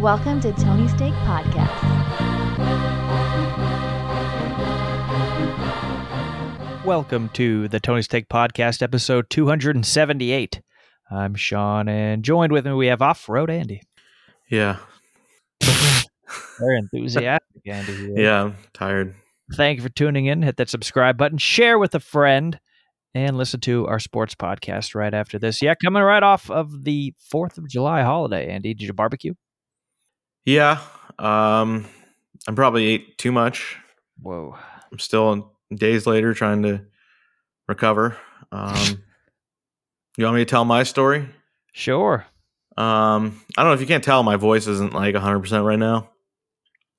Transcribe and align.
Welcome 0.00 0.40
to 0.42 0.52
Tony 0.52 0.86
Steak 0.86 1.12
Podcast. 1.24 1.74
Welcome 6.84 7.30
to 7.30 7.66
the 7.66 7.80
Tony 7.80 8.02
Steak 8.02 8.28
Podcast, 8.28 8.80
episode 8.80 9.28
278. 9.28 10.62
I'm 11.10 11.34
Sean, 11.34 11.88
and 11.88 12.22
joined 12.22 12.52
with 12.52 12.64
me 12.64 12.74
we 12.74 12.86
have 12.86 13.02
Off 13.02 13.28
Road 13.28 13.50
Andy. 13.50 13.82
Yeah. 14.48 14.76
Very 15.60 16.78
enthusiastic, 16.78 17.62
Andy. 17.66 17.92
here. 17.96 18.12
Yeah. 18.16 18.42
I'm 18.44 18.56
tired. 18.72 19.16
Thank 19.54 19.78
you 19.78 19.82
for 19.82 19.88
tuning 19.88 20.26
in. 20.26 20.42
Hit 20.42 20.58
that 20.58 20.70
subscribe 20.70 21.16
button, 21.16 21.38
share 21.38 21.76
with 21.76 21.96
a 21.96 22.00
friend, 22.00 22.60
and 23.14 23.36
listen 23.36 23.58
to 23.62 23.88
our 23.88 23.98
sports 23.98 24.36
podcast 24.36 24.94
right 24.94 25.12
after 25.12 25.40
this. 25.40 25.60
Yeah, 25.60 25.74
coming 25.74 26.04
right 26.04 26.22
off 26.22 26.48
of 26.50 26.84
the 26.84 27.14
4th 27.34 27.58
of 27.58 27.68
July 27.68 28.02
holiday, 28.02 28.48
Andy. 28.48 28.74
Did 28.74 28.86
you 28.86 28.92
barbecue? 28.92 29.34
Yeah. 30.48 30.80
Um, 31.18 31.84
I 32.48 32.52
probably 32.54 32.86
ate 32.86 33.18
too 33.18 33.32
much. 33.32 33.76
Whoa. 34.22 34.56
I'm 34.90 34.98
still 34.98 35.52
days 35.74 36.06
later 36.06 36.32
trying 36.32 36.62
to 36.62 36.80
recover. 37.68 38.16
Um, 38.50 39.02
you 40.16 40.24
want 40.24 40.36
me 40.36 40.40
to 40.40 40.50
tell 40.50 40.64
my 40.64 40.84
story? 40.84 41.28
Sure. 41.74 42.24
Um, 42.78 43.42
I 43.58 43.62
don't 43.62 43.66
know 43.66 43.74
if 43.74 43.82
you 43.82 43.86
can't 43.86 44.02
tell, 44.02 44.22
my 44.22 44.36
voice 44.36 44.66
isn't 44.66 44.94
like 44.94 45.14
100% 45.14 45.66
right 45.66 45.78
now. 45.78 46.08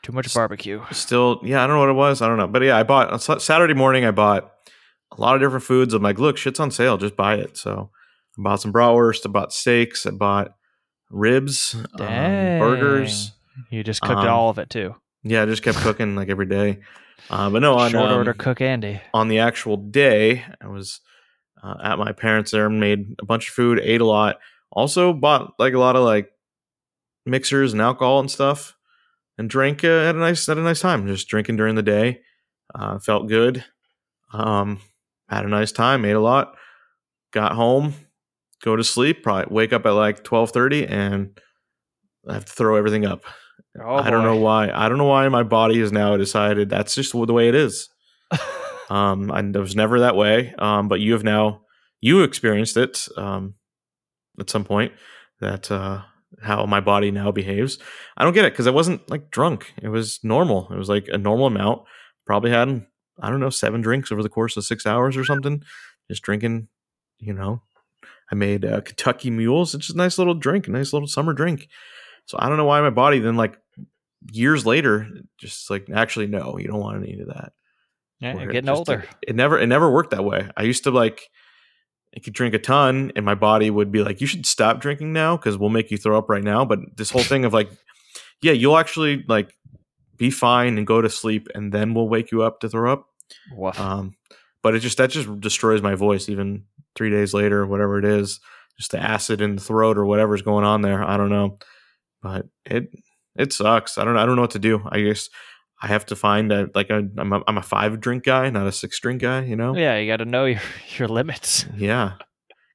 Too 0.03 0.11
much 0.11 0.31
barbecue. 0.31 0.83
Still, 0.91 1.41
yeah, 1.43 1.63
I 1.63 1.67
don't 1.67 1.77
know 1.77 1.81
what 1.81 1.89
it 1.89 1.93
was. 1.93 2.21
I 2.21 2.27
don't 2.27 2.37
know. 2.37 2.47
But 2.47 2.61
yeah, 2.61 2.77
I 2.77 2.83
bought 2.83 3.09
on 3.09 3.39
Saturday 3.39 3.73
morning, 3.73 4.05
I 4.05 4.11
bought 4.11 4.51
a 5.11 5.19
lot 5.19 5.33
of 5.33 5.41
different 5.41 5.63
foods. 5.63 5.95
I'm 5.95 6.03
like, 6.03 6.19
look, 6.19 6.37
shit's 6.37 6.59
on 6.59 6.69
sale. 6.69 6.97
Just 6.97 7.15
buy 7.15 7.35
it. 7.35 7.57
So 7.57 7.89
I 8.37 8.43
bought 8.43 8.61
some 8.61 8.71
bratwurst. 8.71 9.25
I 9.25 9.29
bought 9.29 9.51
steaks. 9.51 10.05
I 10.05 10.11
bought 10.11 10.53
ribs, 11.09 11.75
um, 11.99 12.07
burgers. 12.59 13.31
You 13.69 13.83
just 13.83 14.01
cooked 14.01 14.21
Um, 14.21 14.27
all 14.27 14.49
of 14.49 14.57
it 14.59 14.69
too. 14.69 14.95
Yeah, 15.23 15.43
I 15.43 15.45
just 15.45 15.63
kept 15.63 15.77
cooking 15.79 16.15
like 16.15 16.29
every 16.29 16.45
day. 16.45 16.79
Uh, 17.29 17.49
but 17.49 17.61
no, 17.61 17.77
on 17.77 17.91
Short 17.91 18.09
um, 18.09 18.17
order 18.17 18.33
cook 18.33 18.61
Andy. 18.61 19.01
on 19.13 19.27
the 19.27 19.39
actual 19.39 19.77
day, 19.77 20.45
I 20.61 20.67
was 20.67 21.01
uh, 21.61 21.75
at 21.83 21.99
my 21.99 22.11
parents' 22.11 22.51
there, 22.51 22.69
made 22.69 23.15
a 23.19 23.25
bunch 23.25 23.49
of 23.49 23.53
food, 23.53 23.79
ate 23.83 24.01
a 24.01 24.05
lot. 24.05 24.39
Also 24.71 25.13
bought 25.13 25.53
like 25.59 25.73
a 25.73 25.79
lot 25.79 25.95
of 25.95 26.03
like 26.03 26.29
mixers 27.25 27.73
and 27.73 27.81
alcohol 27.81 28.19
and 28.19 28.31
stuff, 28.31 28.75
and 29.37 29.49
drank 29.49 29.83
uh, 29.83 30.05
had 30.05 30.15
a 30.15 30.19
nice 30.19 30.45
had 30.47 30.57
a 30.57 30.61
nice 30.61 30.79
time. 30.79 31.05
Just 31.07 31.27
drinking 31.27 31.57
during 31.57 31.75
the 31.75 31.83
day, 31.83 32.21
uh, 32.73 32.99
felt 32.99 33.27
good. 33.27 33.63
Um, 34.31 34.79
had 35.27 35.45
a 35.45 35.49
nice 35.49 35.71
time, 35.71 36.05
ate 36.05 36.15
a 36.15 36.19
lot. 36.19 36.55
Got 37.31 37.51
home, 37.51 37.93
go 38.63 38.75
to 38.75 38.83
sleep. 38.83 39.21
Probably 39.23 39.53
wake 39.53 39.73
up 39.73 39.85
at 39.85 39.91
like 39.91 40.23
twelve 40.23 40.51
thirty, 40.51 40.87
and 40.87 41.37
I 42.27 42.33
have 42.33 42.45
to 42.45 42.53
throw 42.53 42.75
everything 42.75 43.05
up. 43.05 43.23
Oh, 43.81 43.95
I 43.95 44.09
don't 44.09 44.21
boy. 44.21 44.27
know 44.27 44.37
why. 44.37 44.71
I 44.71 44.89
don't 44.89 44.97
know 44.97 45.05
why 45.05 45.27
my 45.29 45.43
body 45.43 45.79
has 45.79 45.91
now 45.91 46.17
decided 46.17 46.69
that's 46.69 46.95
just 46.95 47.11
the 47.11 47.33
way 47.33 47.49
it 47.49 47.55
is. 47.55 47.89
Um, 48.89 49.31
I 49.31 49.41
was 49.41 49.75
never 49.75 49.99
that 49.99 50.15
way. 50.15 50.53
Um, 50.57 50.87
but 50.87 50.99
you 50.99 51.13
have 51.13 51.23
now 51.23 51.61
you 52.01 52.23
experienced 52.23 52.75
it 52.75 53.07
um, 53.17 53.53
at 54.39 54.49
some 54.49 54.63
point 54.63 54.93
that 55.41 55.69
uh, 55.71 56.01
how 56.41 56.65
my 56.65 56.79
body 56.79 57.11
now 57.11 57.31
behaves. 57.31 57.77
I 58.17 58.23
don't 58.23 58.33
get 58.33 58.45
it 58.45 58.53
because 58.53 58.67
I 58.67 58.71
wasn't 58.71 59.09
like 59.09 59.31
drunk. 59.31 59.73
It 59.81 59.89
was 59.89 60.19
normal. 60.23 60.69
It 60.71 60.77
was 60.77 60.89
like 60.89 61.07
a 61.07 61.17
normal 61.17 61.47
amount. 61.47 61.83
Probably 62.25 62.51
had 62.51 62.85
I 63.21 63.29
don't 63.29 63.39
know 63.39 63.49
seven 63.49 63.81
drinks 63.81 64.11
over 64.11 64.23
the 64.23 64.29
course 64.29 64.57
of 64.57 64.65
six 64.65 64.85
hours 64.85 65.17
or 65.17 65.25
something. 65.25 65.63
Just 66.09 66.23
drinking, 66.23 66.67
you 67.19 67.33
know. 67.33 67.61
I 68.31 68.35
made 68.35 68.63
uh, 68.63 68.81
Kentucky 68.81 69.29
Mules. 69.29 69.73
It's 69.73 69.87
just 69.87 69.95
a 69.95 69.97
nice 69.97 70.17
little 70.17 70.35
drink, 70.35 70.67
a 70.67 70.71
nice 70.71 70.93
little 70.93 71.07
summer 71.07 71.33
drink. 71.33 71.67
So 72.25 72.37
I 72.39 72.47
don't 72.47 72.57
know 72.57 72.65
why 72.65 72.79
my 72.81 72.91
body 72.91 73.19
then 73.19 73.35
like 73.35 73.57
years 74.31 74.65
later 74.65 75.07
just 75.39 75.69
like 75.69 75.89
actually 75.93 76.27
no, 76.27 76.57
you 76.57 76.67
don't 76.67 76.79
want 76.79 77.03
any 77.03 77.19
of 77.21 77.27
that 77.27 77.53
Yeah, 78.19 78.33
where 78.33 78.43
you're 78.43 78.49
it 78.51 78.53
getting 78.53 78.67
just- 78.67 78.77
older. 78.89 79.05
It 79.27 79.35
never 79.35 79.57
it 79.59 79.67
never 79.67 79.89
worked 79.91 80.11
that 80.11 80.23
way. 80.25 80.49
I 80.57 80.63
used 80.63 80.83
to 80.85 80.91
like 80.91 81.29
I 82.15 82.19
could 82.19 82.33
drink 82.33 82.53
a 82.55 82.59
ton 82.59 83.11
and 83.15 83.23
my 83.23 83.35
body 83.35 83.69
would 83.69 83.91
be 83.91 84.01
like, 84.03 84.19
you 84.19 84.25
should 84.27 84.45
stop 84.45 84.79
drinking 84.81 85.13
now 85.13 85.37
because 85.37 85.57
we'll 85.57 85.69
make 85.69 85.91
you 85.91 85.97
throw 85.97 86.17
up 86.17 86.27
right 86.27 86.43
now. 86.43 86.65
But 86.65 86.79
this 86.97 87.11
whole 87.11 87.21
thing 87.23 87.45
of 87.45 87.53
like, 87.53 87.69
yeah, 88.41 88.51
you'll 88.53 88.77
actually 88.77 89.23
like 89.27 89.53
be 90.17 90.31
fine 90.31 90.77
and 90.79 90.87
go 90.87 91.01
to 91.01 91.09
sleep 91.09 91.47
and 91.53 91.71
then 91.71 91.93
we'll 91.93 92.09
wake 92.09 92.31
you 92.31 92.41
up 92.41 92.61
to 92.61 92.69
throw 92.69 92.91
up. 92.91 93.05
Woof. 93.55 93.79
Um, 93.79 94.15
but 94.63 94.73
it 94.75 94.79
just 94.79 94.97
that 94.97 95.11
just 95.11 95.39
destroys 95.39 95.81
my 95.83 95.93
voice 95.95 96.27
even 96.29 96.63
three 96.95 97.11
days 97.11 97.33
later, 97.33 97.65
whatever 97.65 97.99
it 97.99 98.05
is, 98.05 98.39
just 98.77 98.91
the 98.91 98.99
acid 98.99 99.39
in 99.39 99.55
the 99.55 99.61
throat 99.61 99.97
or 99.97 100.05
whatever's 100.05 100.41
going 100.41 100.65
on 100.65 100.81
there. 100.81 101.03
I 101.03 101.15
don't 101.15 101.29
know. 101.29 101.59
But 102.23 102.47
it 102.65 102.89
it 103.39 103.53
sucks. 103.53 103.97
I 103.97 104.03
don't 104.03 104.17
I 104.17 104.25
don't 104.25 104.35
know 104.35 104.43
what 104.43 104.51
to 104.51 104.59
do. 104.59 104.81
I 104.89 105.01
guess 105.01 105.29
I 105.81 105.87
have 105.87 106.05
to 106.07 106.15
find 106.15 106.51
a 106.51 106.69
like 106.75 106.89
a 106.89 107.07
I'm 107.17 107.33
a, 107.33 107.41
I'm 107.47 107.57
a 107.57 107.63
five 107.63 107.99
drink 107.99 108.25
guy, 108.25 108.49
not 108.49 108.67
a 108.67 108.71
six 108.71 108.99
drink 108.99 109.21
guy. 109.21 109.45
You 109.45 109.55
know? 109.55 109.75
yeah, 109.75 109.97
you 109.97 110.11
got 110.11 110.17
to 110.17 110.25
know 110.25 110.45
your 110.45 110.61
your 110.97 111.07
limits. 111.07 111.65
Yeah. 111.75 112.13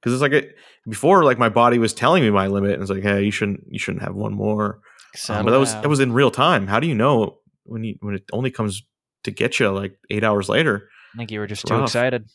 Because 0.00 0.14
it's 0.14 0.22
like 0.22 0.32
it, 0.32 0.56
before, 0.86 1.25
like 1.25 1.38
my 1.38 1.48
body 1.48 1.78
was 1.78 1.94
telling 1.94 2.22
me 2.22 2.30
my 2.30 2.47
limit, 2.47 2.72
and 2.72 2.82
it's 2.82 2.91
like, 2.91 3.02
hey, 3.02 3.22
you 3.22 3.30
shouldn't 3.30 3.64
you 3.69 3.78
shouldn't 3.78 4.02
have 4.02 4.14
one 4.14 4.34
more. 4.34 4.80
Um, 5.28 5.44
but 5.44 5.52
that 5.52 5.60
was 5.60 5.72
that 5.75 5.88
was 5.88 6.00
in 6.00 6.12
real 6.12 6.30
time. 6.30 6.66
How 6.66 6.81
do 6.81 6.86
you 6.86 6.94
know 6.94 7.38
when 7.64 7.84
you 7.84 7.96
when 8.00 8.14
it 8.14 8.25
only 8.32 8.50
comes 8.50 8.82
to 9.22 9.31
get 9.31 9.58
you 9.58 9.70
like 9.70 9.96
eight 10.10 10.25
hours 10.25 10.48
later? 10.48 10.88
I 11.14 11.19
think 11.19 11.31
you 11.31 11.41
were 11.41 11.46
just 11.46 11.62
it's 11.62 11.70
too 11.70 11.76
rough. 11.76 11.88
excited. 11.88 12.28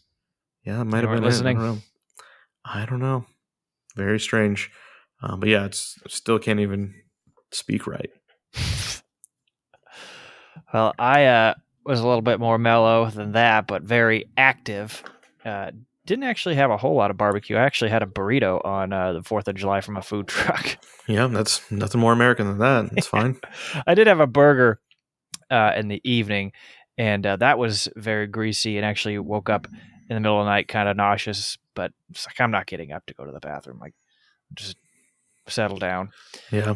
Yeah, 0.63 0.81
it 0.81 0.85
might 0.85 1.01
You 1.01 1.07
have 1.09 1.17
been 1.17 1.23
listening. 1.23 1.57
I 1.57 1.61
don't 1.61 1.75
know. 1.75 1.81
I 2.66 2.85
don't 2.85 3.00
know. 3.00 3.25
Very 3.96 4.19
strange. 4.19 4.72
Um, 5.22 5.40
but 5.40 5.50
yeah, 5.50 5.66
it's 5.66 6.00
still 6.07 6.40
can't 6.40 6.59
even 6.59 6.94
speak 7.51 7.85
right. 7.88 8.09
Well, 10.73 10.93
I 10.99 11.25
uh, 11.25 11.53
was 11.83 11.99
a 11.99 12.07
little 12.07 12.21
bit 12.21 12.39
more 12.39 12.57
mellow 12.57 13.09
than 13.09 13.31
that, 13.33 13.67
but 13.67 13.81
very 13.81 14.25
active. 14.37 15.03
Uh, 15.43 15.71
didn't 16.05 16.25
actually 16.25 16.55
have 16.55 16.71
a 16.71 16.77
whole 16.77 16.95
lot 16.95 17.11
of 17.11 17.17
barbecue. 17.17 17.55
I 17.55 17.61
actually 17.61 17.91
had 17.91 18.03
a 18.03 18.07
burrito 18.07 18.63
on 18.65 18.93
uh, 18.93 19.13
the 19.13 19.23
Fourth 19.23 19.47
of 19.47 19.55
July 19.55 19.81
from 19.81 19.97
a 19.97 20.01
food 20.01 20.27
truck. 20.27 20.77
Yeah, 21.07 21.27
that's 21.27 21.69
nothing 21.71 22.01
more 22.01 22.13
American 22.13 22.47
than 22.47 22.57
that. 22.59 22.97
It's 22.97 23.07
fine. 23.07 23.39
I 23.87 23.95
did 23.95 24.07
have 24.07 24.19
a 24.19 24.27
burger 24.27 24.79
uh, 25.49 25.73
in 25.75 25.87
the 25.87 26.01
evening, 26.03 26.51
and 26.97 27.25
uh, 27.25 27.35
that 27.37 27.57
was 27.57 27.89
very 27.95 28.27
greasy. 28.27 28.77
And 28.77 28.85
actually 28.85 29.17
woke 29.19 29.49
up 29.49 29.67
in 30.09 30.16
the 30.16 30.19
middle 30.19 30.39
of 30.39 30.45
the 30.45 30.51
night, 30.51 30.67
kind 30.67 30.89
of 30.89 30.97
nauseous. 30.97 31.57
But 31.75 31.91
it's 32.09 32.27
like 32.27 32.39
I'm 32.41 32.51
not 32.51 32.67
getting 32.67 32.91
up 32.91 33.05
to 33.07 33.13
go 33.13 33.25
to 33.25 33.31
the 33.31 33.39
bathroom. 33.39 33.79
Like 33.79 33.93
just 34.53 34.77
settle 35.47 35.77
down. 35.77 36.09
Yeah. 36.51 36.75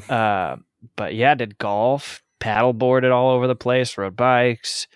But 0.96 1.16
yeah, 1.16 1.36
did 1.36 1.58
golf, 1.58 2.22
paddle 2.40 2.74
boarded 2.74 3.12
all 3.12 3.32
over 3.32 3.48
the 3.48 3.56
place, 3.56 3.98
rode 3.98 4.16
bikes, 4.16 4.88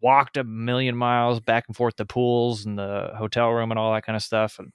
walked 0.00 0.36
a 0.36 0.44
million 0.44 0.96
miles 0.96 1.40
back 1.40 1.64
and 1.68 1.76
forth 1.76 1.96
to 1.96 2.04
pools 2.04 2.66
and 2.66 2.78
the 2.78 3.12
hotel 3.16 3.50
room 3.50 3.70
and 3.70 3.78
all 3.78 3.92
that 3.94 4.04
kind 4.04 4.16
of 4.16 4.22
stuff. 4.22 4.58
And 4.58 4.72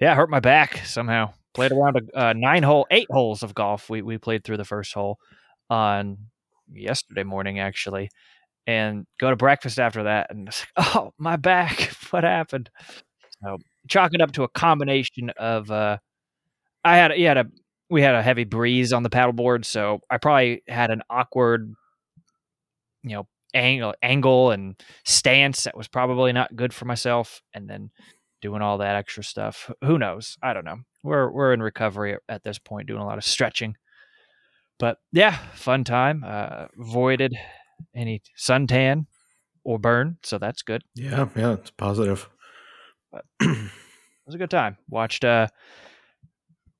yeah, 0.00 0.14
hurt 0.14 0.30
my 0.30 0.40
back 0.40 0.84
somehow. 0.84 1.32
Played 1.54 1.72
around 1.72 1.96
a 1.96 2.18
uh, 2.18 2.32
nine 2.32 2.62
hole, 2.64 2.86
eight 2.90 3.06
holes 3.10 3.42
of 3.42 3.54
golf. 3.54 3.88
We 3.88 4.02
we 4.02 4.18
played 4.18 4.42
through 4.44 4.56
the 4.56 4.64
first 4.64 4.92
hole 4.92 5.18
on 5.70 6.18
yesterday 6.72 7.22
morning 7.22 7.60
actually, 7.60 8.10
and 8.66 9.06
go 9.18 9.30
to 9.30 9.36
breakfast 9.36 9.78
after 9.78 10.04
that. 10.04 10.30
And 10.30 10.48
it's 10.48 10.66
like, 10.76 10.86
oh, 10.96 11.12
my 11.18 11.36
back! 11.36 11.92
What 12.10 12.22
happened? 12.24 12.70
So 13.42 13.58
chalk 13.88 14.14
it 14.14 14.20
up 14.20 14.32
to 14.32 14.44
a 14.44 14.48
combination 14.48 15.30
of 15.36 15.70
uh, 15.70 15.98
I 16.84 16.96
had 16.96 17.12
you 17.18 17.26
had 17.26 17.38
a 17.38 17.46
we 17.90 18.02
had 18.02 18.14
a 18.14 18.22
heavy 18.22 18.44
breeze 18.44 18.92
on 18.92 19.02
the 19.02 19.10
paddleboard, 19.10 19.64
so 19.64 20.00
I 20.10 20.18
probably 20.18 20.62
had 20.68 20.90
an 20.90 21.02
awkward, 21.10 21.72
you 23.02 23.16
know, 23.16 23.26
angle, 23.52 23.94
angle 24.02 24.50
and 24.50 24.80
stance 25.04 25.64
that 25.64 25.76
was 25.76 25.88
probably 25.88 26.32
not 26.32 26.56
good 26.56 26.72
for 26.72 26.86
myself. 26.86 27.42
And 27.52 27.68
then 27.68 27.90
doing 28.42 28.62
all 28.62 28.78
that 28.78 28.96
extra 28.96 29.22
stuff, 29.22 29.70
who 29.82 29.98
knows? 29.98 30.36
I 30.42 30.52
don't 30.54 30.64
know. 30.64 30.78
We're 31.02 31.30
we're 31.30 31.52
in 31.52 31.62
recovery 31.62 32.16
at 32.28 32.42
this 32.42 32.58
point, 32.58 32.88
doing 32.88 33.02
a 33.02 33.06
lot 33.06 33.18
of 33.18 33.24
stretching. 33.24 33.76
But 34.78 34.98
yeah, 35.12 35.36
fun 35.54 35.84
time. 35.84 36.24
Uh, 36.26 36.66
avoided 36.80 37.36
any 37.94 38.22
suntan 38.38 39.06
or 39.62 39.78
burn, 39.78 40.18
so 40.22 40.38
that's 40.38 40.62
good. 40.62 40.82
Yeah. 40.94 41.28
Yeah. 41.36 41.54
It's 41.54 41.70
positive. 41.70 42.28
But 43.12 43.24
It 43.40 43.70
was 44.26 44.34
a 44.34 44.38
good 44.38 44.50
time. 44.50 44.78
Watched 44.88 45.24
uh 45.24 45.48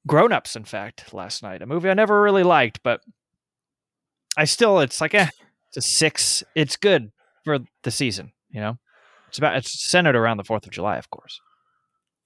Grown 0.07 0.33
Ups, 0.33 0.57
in 0.57 0.65
fact, 0.65 1.13
last 1.15 1.43
night. 1.43 1.63
A 1.63 1.67
movie 1.67 1.89
I 1.91 1.95
never 1.95 2.21
really 2.21 2.43
liked, 2.43 2.81
but 2.83 3.01
I 4.37 4.45
still 4.45 4.81
it's 4.81 5.01
like 5.01 5.15
eh, 5.15 5.29
it's 5.69 5.77
a 5.77 5.83
six. 5.83 6.43
It's 6.55 6.77
good 6.77 7.11
for 7.45 7.61
the 7.83 7.91
season, 7.91 8.33
you 8.51 8.61
know? 8.61 8.79
It's 9.29 9.39
about 9.39 9.57
it's 9.57 9.89
centered 9.91 10.17
around 10.17 10.37
the 10.37 10.45
fourth 10.45 10.65
of 10.67 10.73
July, 10.73 10.99
of 10.99 11.11
course. 11.11 11.41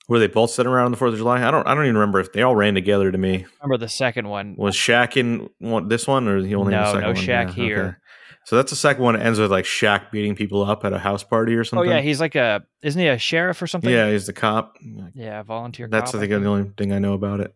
Were 0.08 0.18
they 0.18 0.26
both 0.26 0.50
sitting 0.50 0.72
around 0.72 0.90
the 0.90 0.96
Fourth 0.96 1.12
of 1.12 1.18
July? 1.18 1.46
I 1.46 1.50
don't. 1.50 1.66
I 1.66 1.74
don't 1.74 1.84
even 1.84 1.96
remember 1.98 2.18
if 2.18 2.32
they 2.32 2.40
all 2.40 2.56
ran 2.56 2.72
together 2.74 3.12
to 3.12 3.18
me. 3.18 3.44
Remember 3.60 3.76
the 3.76 3.90
second 3.90 4.26
one. 4.28 4.54
Was 4.56 4.74
Shaq 4.74 5.18
in 5.18 5.50
one, 5.58 5.88
this 5.88 6.06
one, 6.06 6.26
or 6.26 6.38
he 6.38 6.54
only 6.54 6.72
in 6.74 6.80
the 6.80 6.84
No, 6.86 6.92
second 6.92 7.00
no 7.02 7.08
one? 7.08 7.16
Shaq 7.16 7.50
here. 7.50 8.00
So 8.44 8.56
that's 8.56 8.70
the 8.70 8.76
second 8.76 9.04
one. 9.04 9.16
It 9.16 9.20
ends 9.20 9.38
with 9.38 9.50
like 9.50 9.66
Shaq 9.66 10.10
beating 10.10 10.34
people 10.34 10.64
up 10.64 10.82
at 10.86 10.94
a 10.94 10.98
house 10.98 11.22
party 11.22 11.54
or 11.54 11.62
something. 11.64 11.90
Oh 11.90 11.94
yeah, 11.94 12.00
he's 12.00 12.20
like 12.20 12.34
a 12.34 12.62
isn't 12.82 12.98
he 12.98 13.06
a 13.06 13.18
sheriff 13.18 13.60
or 13.60 13.66
something? 13.66 13.90
yeah, 13.90 14.10
he's 14.10 14.24
the 14.26 14.32
cop. 14.32 14.78
Yeah, 15.12 15.42
volunteer 15.42 15.88
That's 15.88 16.12
cop, 16.12 16.18
I 16.22 16.26
think 16.26 16.42
the 16.42 16.48
only 16.48 16.70
thing 16.78 16.92
I 16.92 16.98
know 16.98 17.12
about 17.12 17.40
it. 17.40 17.54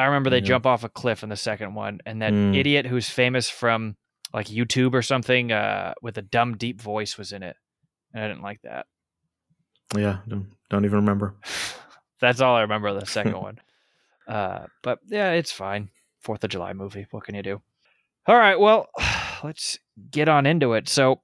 I 0.00 0.06
remember 0.06 0.30
they 0.30 0.38
Yeah. 0.38 0.42
jump 0.46 0.66
off 0.66 0.82
a 0.84 0.88
cliff 0.88 1.22
in 1.22 1.28
the 1.28 1.36
second 1.36 1.74
one, 1.74 2.00
and 2.06 2.22
that 2.22 2.32
Mm. 2.32 2.56
idiot 2.56 2.86
who's 2.86 3.08
famous 3.10 3.48
from 3.50 3.96
like 4.32 4.46
YouTube 4.46 4.94
or 4.94 5.02
something 5.02 5.50
uh, 5.52 5.94
with 6.02 6.16
a 6.16 6.22
dumb, 6.22 6.56
deep 6.56 6.80
voice 6.80 7.18
was 7.18 7.32
in 7.32 7.42
it, 7.42 7.56
and 8.14 8.24
I 8.24 8.28
didn't 8.28 8.42
like 8.42 8.60
that. 8.62 8.86
Yeah, 9.96 10.18
don't, 10.28 10.46
don't 10.68 10.84
even 10.84 10.96
remember. 11.00 11.34
That's 12.20 12.40
all 12.40 12.54
I 12.56 12.60
remember 12.62 12.88
of 12.88 13.00
the 13.00 13.06
second 13.06 13.38
one. 13.40 13.58
Uh, 14.28 14.66
but 14.82 15.00
yeah, 15.08 15.32
it's 15.32 15.50
fine. 15.52 15.90
Fourth 16.20 16.44
of 16.44 16.50
July 16.50 16.72
movie. 16.74 17.06
What 17.10 17.24
can 17.24 17.34
you 17.34 17.42
do? 17.42 17.60
All 18.26 18.36
right. 18.36 18.58
Well, 18.60 18.88
let's 19.42 19.78
get 20.10 20.28
on 20.28 20.46
into 20.46 20.74
it. 20.74 20.88
So 20.88 21.20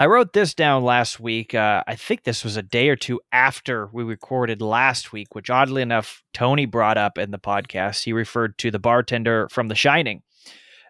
I 0.00 0.06
wrote 0.06 0.32
this 0.32 0.54
down 0.54 0.84
last 0.84 1.18
week. 1.18 1.54
Uh, 1.54 1.82
I 1.86 1.96
think 1.96 2.22
this 2.22 2.44
was 2.44 2.56
a 2.56 2.62
day 2.62 2.88
or 2.88 2.94
two 2.96 3.20
after 3.32 3.88
we 3.92 4.04
recorded 4.04 4.62
last 4.62 5.12
week, 5.12 5.34
which 5.34 5.50
oddly 5.50 5.82
enough, 5.82 6.22
Tony 6.32 6.66
brought 6.66 6.96
up 6.96 7.18
in 7.18 7.32
the 7.32 7.38
podcast. 7.38 8.04
He 8.04 8.12
referred 8.12 8.56
to 8.58 8.70
the 8.70 8.78
bartender 8.78 9.48
from 9.50 9.66
The 9.68 9.74
Shining, 9.74 10.22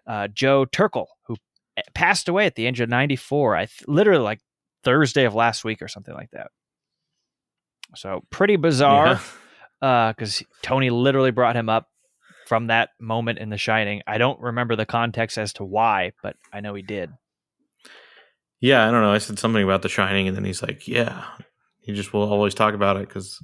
uh, 0.05 0.27
Joe 0.27 0.65
Turkel, 0.67 1.07
who 1.25 1.37
eh, 1.77 1.81
passed 1.95 2.29
away 2.29 2.45
at 2.45 2.53
the 2.53 2.67
age 2.67 2.79
of 2.81 2.89
94. 2.89 3.55
I 3.55 3.65
th- 3.65 3.87
literally 3.87 4.23
like 4.23 4.41
Thursday 4.83 5.25
of 5.25 5.33
last 5.33 5.63
week 5.63 5.81
or 5.81 5.87
something 5.87 6.13
like 6.13 6.29
that. 6.31 6.51
So 7.95 8.21
pretty 8.29 8.57
bizarre 8.57 9.19
Yeah. 9.81 10.11
because 10.11 10.43
Tony 10.61 10.91
literally 10.91 11.31
brought 11.31 11.55
him 11.55 11.67
up 11.69 11.87
from 12.45 12.67
that 12.67 12.89
moment 12.99 13.39
in 13.39 13.49
The 13.49 13.57
Shining. 13.57 14.03
I 14.05 14.19
don't 14.19 14.39
remember 14.39 14.75
the 14.75 14.85
context 14.85 15.39
as 15.39 15.53
to 15.53 15.63
why, 15.63 16.11
but 16.21 16.35
I 16.53 16.59
know 16.61 16.75
he 16.75 16.83
did. 16.83 17.09
Yeah, 18.61 18.87
I 18.87 18.91
don't 18.91 19.01
know. 19.01 19.11
I 19.11 19.19
said 19.19 19.39
something 19.39 19.63
about 19.63 19.81
The 19.81 19.89
Shining, 19.89 20.27
and 20.27 20.35
then 20.35 20.43
he's 20.45 20.61
like, 20.61 20.87
"Yeah." 20.87 21.23
He 21.81 21.93
just 21.93 22.13
will 22.13 22.31
always 22.31 22.53
talk 22.53 22.73
about 22.73 22.97
it 22.97 23.07
because 23.07 23.41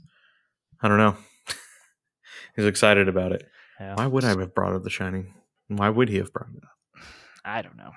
I 0.82 0.88
don't 0.88 0.98
know. 0.98 1.16
he's 2.56 2.66
excited 2.66 3.08
about 3.08 3.32
it. 3.32 3.48
Yeah. 3.80 3.96
Why 3.96 4.06
would 4.08 4.24
I 4.24 4.30
have 4.30 4.54
brought 4.54 4.74
up 4.76 4.84
The 4.84 4.90
Shining? 4.90 5.34
Why 5.68 5.90
would 5.90 6.10
he 6.10 6.18
have 6.18 6.32
brought 6.32 6.50
it 6.56 6.64
up? 6.64 7.04
I 7.44 7.62
don't 7.62 7.78
know. 7.78 7.92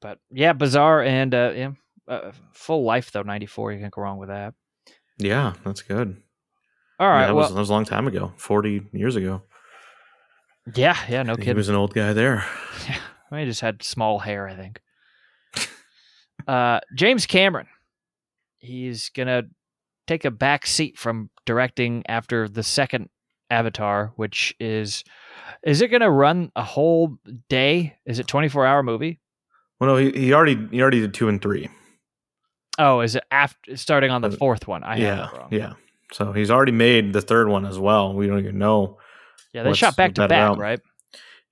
But 0.00 0.18
yeah, 0.30 0.52
bizarre 0.54 1.02
and 1.02 1.34
uh, 1.34 1.52
yeah, 1.54 1.70
uh, 2.08 2.32
full 2.52 2.82
life 2.84 3.12
though. 3.12 3.22
Ninety 3.22 3.46
four, 3.46 3.70
you 3.72 3.78
can't 3.80 3.92
go 3.92 4.00
wrong 4.02 4.18
with 4.18 4.30
that. 4.30 4.54
Yeah, 5.18 5.52
that's 5.64 5.82
good. 5.82 6.16
All 6.98 7.08
right, 7.08 7.20
Yeah, 7.20 7.26
that, 7.28 7.34
well, 7.34 7.44
was, 7.44 7.54
that 7.54 7.60
was 7.60 7.70
a 7.70 7.72
long 7.72 7.84
time 7.84 8.06
ago, 8.08 8.32
forty 8.36 8.82
years 8.92 9.16
ago. 9.16 9.42
yeah, 10.74 10.96
yeah, 11.08 11.22
no 11.22 11.34
kidding. 11.34 11.48
he 11.48 11.54
was 11.54 11.68
an 11.68 11.74
old 11.76 11.94
guy 11.94 12.12
there. 12.12 12.44
I 12.88 13.34
mean, 13.34 13.40
he 13.44 13.50
just 13.50 13.60
had 13.60 13.82
small 13.82 14.18
hair, 14.18 14.48
I 14.48 14.54
think. 14.56 14.80
Uh, 16.48 16.80
James 16.94 17.26
Cameron, 17.26 17.66
he's 18.58 19.08
gonna 19.10 19.44
take 20.06 20.24
a 20.24 20.30
back 20.30 20.66
seat 20.66 20.98
from 20.98 21.30
directing 21.46 22.02
after 22.08 22.48
the 22.48 22.62
second 22.62 23.08
Avatar, 23.50 24.12
which 24.16 24.54
is, 24.60 25.02
is 25.62 25.82
it 25.82 25.88
gonna 25.88 26.10
run 26.10 26.52
a 26.56 26.62
whole 26.62 27.18
day? 27.48 27.96
Is 28.06 28.18
it 28.18 28.26
twenty 28.26 28.48
four 28.48 28.66
hour 28.66 28.82
movie? 28.82 29.20
Well, 29.80 29.90
no, 29.90 29.96
he, 29.96 30.10
he 30.12 30.32
already 30.32 30.68
he 30.70 30.80
already 30.82 31.00
did 31.00 31.14
two 31.14 31.28
and 31.28 31.40
three. 31.40 31.68
Oh, 32.78 33.00
is 33.00 33.14
it 33.16 33.24
after 33.30 33.76
starting 33.76 34.10
on 34.10 34.22
the 34.22 34.28
Uh, 34.28 34.36
fourth 34.36 34.66
one? 34.68 34.82
I 34.84 34.96
yeah, 34.96 35.28
wrong. 35.36 35.48
yeah. 35.50 35.72
So 36.12 36.32
he's 36.32 36.50
already 36.50 36.72
made 36.72 37.12
the 37.12 37.20
third 37.20 37.48
one 37.48 37.64
as 37.66 37.78
well. 37.78 38.14
We 38.14 38.26
don't 38.26 38.38
even 38.40 38.58
know. 38.58 38.98
yeah. 39.52 39.62
They 39.64 39.72
shot 39.74 39.96
back 39.96 40.14
to 40.14 40.26
back, 40.28 40.56
right? 40.58 40.80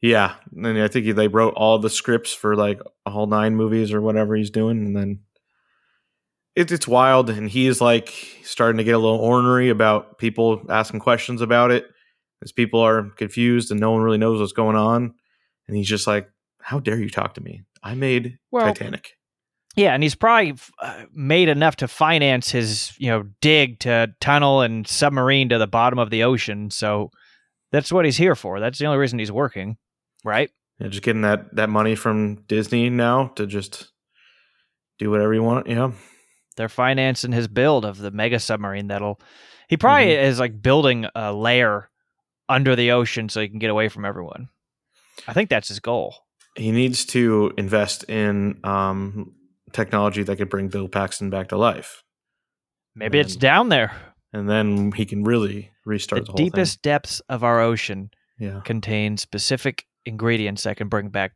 Yeah, 0.01 0.35
and 0.57 0.81
I 0.81 0.89
think 0.89 1.17
they 1.17 1.29
wrote 1.29 1.55
all 1.55 1.79
the 1.79 1.91
scripts 1.91 2.33
for 2.33 2.55
like 2.55 2.81
all 3.05 3.27
nine 3.27 3.57
movies 3.57 3.93
or 3.93 4.01
whatever 4.01 4.37
he's 4.37 4.51
doing, 4.51 4.79
and 4.79 4.97
then 4.97 5.21
it, 6.55 6.71
it's 6.71 6.87
wild. 6.87 7.31
And 7.31 7.51
he's 7.51 7.81
like 7.81 8.15
starting 8.45 8.79
to 8.79 8.85
get 8.85 8.95
a 8.95 8.99
little 8.99 9.19
ornery 9.19 9.71
about 9.71 10.19
people 10.19 10.63
asking 10.69 11.01
questions 11.01 11.41
about 11.41 11.71
it, 11.73 11.87
as 12.43 12.53
people 12.53 12.81
are 12.81 13.11
confused 13.17 13.71
and 13.71 13.81
no 13.81 13.91
one 13.91 14.03
really 14.03 14.19
knows 14.19 14.41
what's 14.41 14.53
going 14.53 14.77
on. 14.77 15.15
And 15.67 15.77
he's 15.77 15.89
just 15.89 16.07
like, 16.07 16.31
"How 16.61 16.79
dare 16.79 16.99
you 16.99 17.11
talk 17.11 17.35
to 17.35 17.41
me? 17.41 17.63
I 17.83 17.95
made 17.95 18.39
Well, 18.53 18.67
Titanic." 18.67 19.19
Yeah, 19.77 19.95
and 19.95 20.03
he's 20.03 20.17
probably 20.17 20.57
uh, 20.81 21.05
made 21.15 21.49
enough 21.49 21.77
to 21.77 21.89
finance 21.89 22.51
his, 22.51 22.93
you 22.99 23.09
know, 23.09 23.25
dig 23.41 23.79
to 23.81 24.13
tunnel 24.21 24.61
and 24.61 24.87
submarine 24.89 25.51
to 25.51 25.59
the 25.59 25.69
bottom 25.69 26.01
of 26.01 26.11
the 26.11 26.25
ocean. 26.25 26.71
So 26.71 27.11
that's 27.71 27.93
what 27.93 28.05
he's 28.05 28.17
here 28.17 28.35
for. 28.35 28.59
That's 28.59 28.79
the 28.79 28.87
only 28.87 28.99
reason 28.99 29.21
he's 29.21 29.31
working, 29.31 29.77
right? 30.25 30.51
Yeah, 30.79 30.89
just 30.89 31.03
getting 31.03 31.23
that 31.23 31.55
that 31.57 31.69
money 31.69 31.95
from 31.95 32.37
Disney 32.43 32.91
now 32.91 33.29
to 33.37 33.47
just 33.47 33.93
do 34.99 35.11
whatever 35.11 35.35
you 35.35 35.43
want. 35.43 35.67
Yeah, 35.67 35.93
They're 36.57 36.69
financing 36.69 37.33
his 37.33 37.49
build 37.49 37.85
of 37.85 37.99
the 37.99 38.11
mega 38.11 38.39
submarine 38.39 38.89
that'll. 38.89 39.21
He 39.69 39.77
probably 39.77 40.13
is 40.13 40.39
like 40.41 40.63
building 40.63 41.07
a 41.15 41.33
layer 41.33 41.91
under 42.49 42.75
the 42.75 42.93
ocean 42.93 43.29
so 43.29 43.41
he 43.41 43.49
can 43.49 43.59
get 43.59 43.71
away 43.71 43.89
from 43.89 44.05
everyone. 44.05 44.49
I 45.27 45.35
think 45.35 45.51
that's 45.51 45.69
his 45.69 45.81
goal. 45.81 46.15
he 46.57 46.71
needs 46.71 47.05
to 47.07 47.53
invest 47.59 48.05
in 48.05 48.61
um, 48.65 49.35
technology 49.73 50.23
that 50.23 50.37
could 50.37 50.49
bring 50.49 50.69
Bill 50.69 50.89
Paxton 50.89 51.29
back 51.31 51.49
to 51.49 51.57
life, 51.57 52.03
Maybe 52.95 53.21
it's 53.21 53.37
down 53.37 53.69
there, 53.69 53.93
and 54.33 54.49
then 54.49 54.91
he 54.91 55.07
can 55.07 55.23
really 55.23 55.71
restart 55.85 56.23
the 56.23 56.27
the, 56.27 56.33
whole 56.33 56.37
deepest 56.37 56.83
depths 56.83 57.21
of 57.29 57.45
our 57.45 57.61
ocean. 57.61 58.11
Yeah, 58.39 58.61
contain 58.65 59.17
specific 59.17 59.87
ingredients 60.09 60.63
that 60.65 60.77
can 60.77 60.89
bring 60.89 61.09
back 61.11 61.33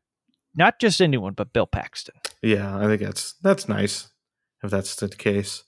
not 0.57 0.79
just 0.81 1.01
anyone 1.01 1.35
but 1.35 1.53
Bill 1.53 1.67
Paxton. 1.67 2.15
yeah. 2.43 2.77
I 2.79 2.87
think 2.87 3.01
that's 3.03 3.35
that's 3.43 3.69
nice 3.69 4.09
if 4.63 4.71
that's 4.71 4.97
the 4.97 5.09
case. 5.09 5.63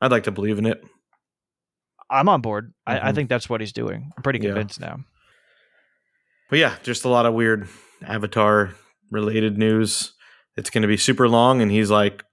I'd 0.00 0.10
like 0.12 0.24
to 0.24 0.30
believe 0.32 0.58
in 0.58 0.66
it. 0.66 0.82
I'm 2.10 2.28
on 2.28 2.40
board. 2.40 2.72
I, 2.86 2.98
I 2.98 3.10
Mhm. 3.10 3.14
think 3.14 3.28
that's 3.28 3.48
what 3.48 3.60
he's 3.60 3.72
doing. 3.72 4.10
I'm 4.16 4.22
pretty 4.22 4.38
Yeah. 4.40 4.46
convinced 4.50 4.80
now. 4.80 5.04
But 6.48 6.58
yeah, 6.58 6.76
just 6.82 7.04
a 7.04 7.08
lot 7.08 7.26
of 7.26 7.34
weird 7.34 7.68
Avatar 8.02 8.74
related 9.10 9.56
news. 9.58 10.12
It's 10.56 10.70
going 10.70 10.82
to 10.82 10.88
be 10.88 10.96
super 10.96 11.28
long, 11.28 11.62
and 11.62 11.70
he's 11.70 11.90
like, 11.90 12.24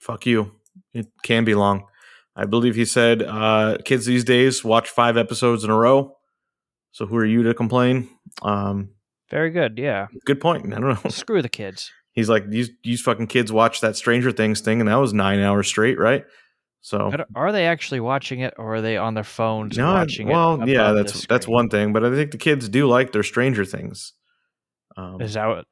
"Fuck 0.00 0.26
you." 0.26 0.56
It 0.92 1.06
can 1.22 1.44
be 1.44 1.54
long. 1.54 1.86
I 2.34 2.46
believe 2.46 2.74
he 2.74 2.84
said, 2.84 3.22
uh, 3.22 3.78
"Kids 3.84 4.06
these 4.06 4.24
days 4.24 4.64
watch 4.64 4.90
five 4.90 5.16
episodes 5.16 5.62
in 5.62 5.70
a 5.70 5.76
row." 5.76 6.16
So 6.90 7.06
who 7.06 7.16
are 7.16 7.24
you 7.24 7.44
to 7.44 7.54
complain? 7.54 8.08
Um, 8.42 8.93
Very 9.30 9.50
good. 9.50 9.78
Yeah. 9.78 10.06
good 10.24 10.40
point. 10.40 10.66
I 10.72 10.80
don't 10.80 11.04
know. 11.04 11.10
Screw 11.10 11.42
the 11.42 11.48
kids. 11.48 11.90
He's 12.12 12.28
like, 12.28 12.48
these 12.48 12.70
these 12.84 13.00
fucking 13.00 13.26
kids 13.26 13.52
watch 13.52 13.80
that 13.80 13.96
Stranger 13.96 14.30
Things 14.30 14.60
thing, 14.60 14.80
and 14.80 14.88
that 14.88 14.96
was 14.96 15.12
nine 15.12 15.40
hours 15.40 15.66
straight, 15.66 15.98
right? 15.98 16.24
So 16.80 17.10
But 17.10 17.26
are 17.34 17.50
they 17.50 17.66
actually 17.66 18.00
watching 18.00 18.40
it 18.40 18.54
or 18.58 18.76
are 18.76 18.80
they 18.82 18.96
on 18.98 19.14
their 19.14 19.24
phones 19.24 19.78
no, 19.78 19.94
watching 19.94 20.28
it? 20.28 20.32
well, 20.32 20.68
yeah, 20.68 20.92
that's 20.92 21.26
that's 21.26 21.48
one 21.48 21.70
thing, 21.70 21.92
but 21.92 22.04
I 22.04 22.10
think 22.10 22.30
the 22.30 22.38
kids 22.38 22.68
do 22.68 22.86
like 22.86 23.12
their 23.12 23.22
Stranger 23.22 23.64
Things. 23.64 24.12
Um, 24.96 25.20
Is 25.20 25.34
that 25.34 25.46
what 25.46 25.64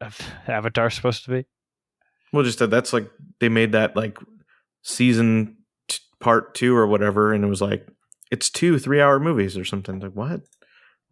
Avatar's 0.48 0.94
supposed 0.94 1.24
to 1.26 1.30
be? 1.30 1.46
well, 2.32 2.42
just 2.42 2.58
that 2.60 2.70
that's 2.70 2.92
like 2.92 3.08
they 3.40 3.48
made 3.50 3.72
that 3.72 3.94
like 3.94 4.18
season 4.82 5.58
t- 5.86 5.98
part 6.18 6.54
two 6.54 6.74
or 6.74 6.86
whatever, 6.86 7.32
and 7.32 7.44
it 7.44 7.48
was 7.48 7.60
like 7.62 7.86
it's 8.30 8.50
two 8.50 8.78
three 8.78 9.00
hour 9.00 9.20
movies 9.20 9.56
or 9.56 9.64
something. 9.64 10.00
Like 10.00 10.12
what? 10.14 10.40
What 10.40 10.40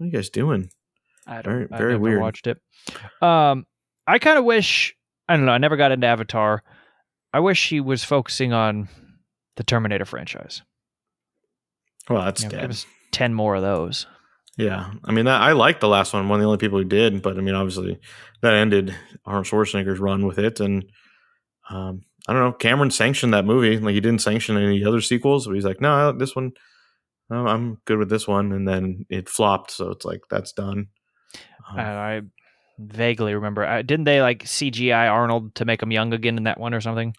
are 0.01 0.07
you 0.07 0.13
guys 0.13 0.31
doing? 0.31 0.71
I 1.31 1.43
don't. 1.43 1.73
I 1.73 1.79
very 1.79 1.93
never 1.93 2.03
weird. 2.03 2.21
watched 2.21 2.47
it. 2.47 2.59
Um, 3.23 3.67
I 4.07 4.19
kind 4.19 4.39
of 4.39 4.45
wish. 4.45 4.95
I 5.29 5.37
don't 5.37 5.47
know. 5.47 5.53
I 5.53 5.59
never 5.59 5.77
got 5.77 5.93
into 5.93 6.07
Avatar. 6.07 6.63
I 7.33 7.41
wish 7.41 7.69
he 7.69 7.81
was 7.81 8.03
focusing 8.03 8.53
on 8.53 8.89
the 9.57 9.63
Terminator 9.63 10.05
franchise. 10.05 10.63
Well, 12.09 12.25
that's 12.25 12.43
You 12.43 12.49
know, 12.49 12.59
dead. 12.67 12.77
ten 13.13 13.33
more 13.35 13.55
of 13.55 13.63
those. 13.63 14.07
Yeah, 14.59 14.91
I 15.05 15.13
mean, 15.13 15.27
that, 15.27 15.41
I 15.41 15.53
liked 15.53 15.81
the 15.81 15.89
last 15.89 16.13
one. 16.13 16.29
One 16.29 16.41
of 16.41 16.43
the 16.43 16.47
only 16.47 16.59
people 16.59 16.79
who 16.79 16.85
did, 16.85 17.23
but 17.23 17.39
I 17.39 17.41
mean, 17.41 17.55
obviously, 17.55 17.99
that 18.43 18.53
ended 18.55 18.95
Arnold 19.25 19.47
Schwarzenegger's 19.47 20.01
run 20.01 20.27
with 20.27 20.39
it, 20.39 20.59
and 20.61 20.85
um, 21.71 22.03
I 22.29 22.33
don't 22.33 22.43
know. 22.43 22.53
Cameron 22.53 22.91
sanctioned 22.91 23.33
that 23.33 23.45
movie. 23.47 23.79
Like 23.79 23.95
he 23.95 24.01
didn't 24.01 24.21
sanction 24.23 24.57
any 24.57 24.85
other 24.85 25.01
sequels. 25.01 25.47
But 25.47 25.55
he's 25.55 25.65
like, 25.65 25.81
no, 25.81 26.11
this 26.13 26.35
one, 26.35 26.51
I'm 27.31 27.79
good 27.87 27.99
with 27.99 28.11
this 28.11 28.27
one, 28.27 28.51
and 28.53 28.67
then 28.67 29.07
it 29.09 29.29
flopped. 29.29 29.71
So 29.71 29.91
it's 29.91 30.05
like 30.05 30.21
that's 30.29 30.53
done. 30.53 30.89
And 31.71 31.81
I 31.81 32.23
vaguely 32.79 33.35
remember. 33.35 33.65
I, 33.65 33.83
didn't 33.83 34.05
they 34.05 34.21
like 34.23 34.45
CGI 34.45 35.11
Arnold 35.11 35.55
to 35.57 35.65
make 35.65 35.83
him 35.83 35.91
young 35.93 36.13
again 36.13 36.37
in 36.39 36.45
that 36.45 36.59
one 36.59 36.75
or 36.75 36.81
something? 36.81 37.15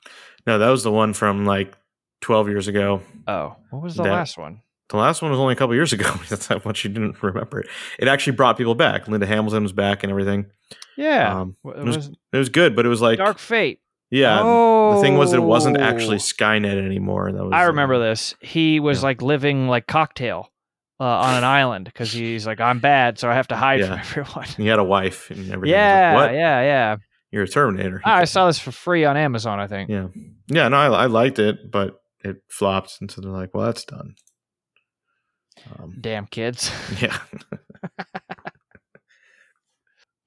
no, 0.48 0.58
that 0.58 0.70
was 0.70 0.84
the 0.84 0.92
one 0.92 1.14
from 1.14 1.46
like 1.46 1.76
12 2.22 2.50
years 2.50 2.68
ago. 2.68 3.02
Oh, 3.28 3.56
what 3.70 3.82
was 3.84 3.96
the 3.96 4.04
That- 4.04 4.12
last 4.12 4.38
one? 4.38 4.62
The 4.90 4.98
last 4.98 5.22
one 5.22 5.32
was 5.32 5.40
only 5.40 5.54
a 5.54 5.56
couple 5.56 5.74
years 5.74 5.94
ago. 5.94 6.12
That's 6.30 6.48
how 6.48 6.60
much 6.66 6.84
you 6.84 6.90
didn't 6.90 7.24
remember 7.24 7.62
it. 7.62 7.68
It 7.98 8.10
actually 8.10 8.36
brought 8.36 8.58
people 8.58 8.76
back. 8.76 9.08
Linda 9.08 9.26
Hamilton 9.26 9.64
was 9.64 9.72
back 9.72 10.04
and 10.04 10.12
everything. 10.12 10.48
Yeah, 10.98 11.40
Um, 11.42 11.56
it 11.64 11.78
was- 11.86 11.96
was 11.96 12.10
It 12.34 12.38
was 12.38 12.50
good, 12.50 12.76
but 12.76 12.86
it 12.86 12.90
was 12.90 13.02
like, 13.02 13.18
Dark 13.18 13.40
Fate. 13.40 13.80
yeah. 14.10 14.40
oh, 14.44 14.96
The 14.96 15.02
thing 15.02 15.18
was, 15.18 15.32
it 15.32 15.42
wasn't 15.42 15.78
actually 15.78 16.18
Skynet 16.18 16.84
anymore. 16.86 17.32
That 17.32 17.42
was. 17.46 17.54
I 17.54 17.64
remember 17.64 17.94
uh, 17.96 18.00
this. 18.00 18.36
He 18.42 18.82
was 18.82 19.00
yeah. 19.00 19.06
like 19.06 19.22
living 19.22 19.70
like 19.70 19.88
cocktail 19.88 20.51
uh, 21.02 21.04
on 21.04 21.36
an 21.36 21.44
island 21.44 21.86
because 21.86 22.12
he's 22.12 22.46
like, 22.46 22.62
I'm 22.62 22.80
bad, 22.80 23.18
so 23.18 23.28
I 23.30 23.34
have 23.34 23.48
to 23.48 23.56
hide 23.56 23.82
from 23.84 23.94
everyone. 24.00 24.46
He 24.56 24.68
had 24.68 24.78
a 24.80 24.84
wife 24.84 25.32
and 25.32 25.52
everything. 25.52 25.74
Yeah, 25.74 26.14
like, 26.16 26.30
what? 26.30 26.36
yeah, 26.36 26.62
yeah. 26.62 26.98
You're 27.32 27.44
a 27.44 27.48
Terminator. 27.48 28.02
Ah, 28.06 28.18
I 28.18 28.26
saw 28.26 28.48
this 28.48 28.60
for 28.60 28.72
free 28.72 29.04
on 29.06 29.18
Amazon. 29.18 29.60
I 29.60 29.66
think. 29.68 29.90
Yeah, 29.90 30.08
yeah. 30.48 30.68
No, 30.68 30.78
I, 30.78 30.88
I 31.04 31.06
liked 31.08 31.40
it, 31.40 31.72
but 31.72 32.00
it 32.24 32.44
flopped, 32.50 32.98
and 33.02 33.10
so 33.10 33.22
they're 33.22 33.32
like, 33.32 33.54
"Well, 33.56 33.66
that's 33.66 33.86
done." 33.86 34.16
Um, 35.80 35.96
Damn 36.00 36.26
kids. 36.28 36.72
yeah, 37.02 37.18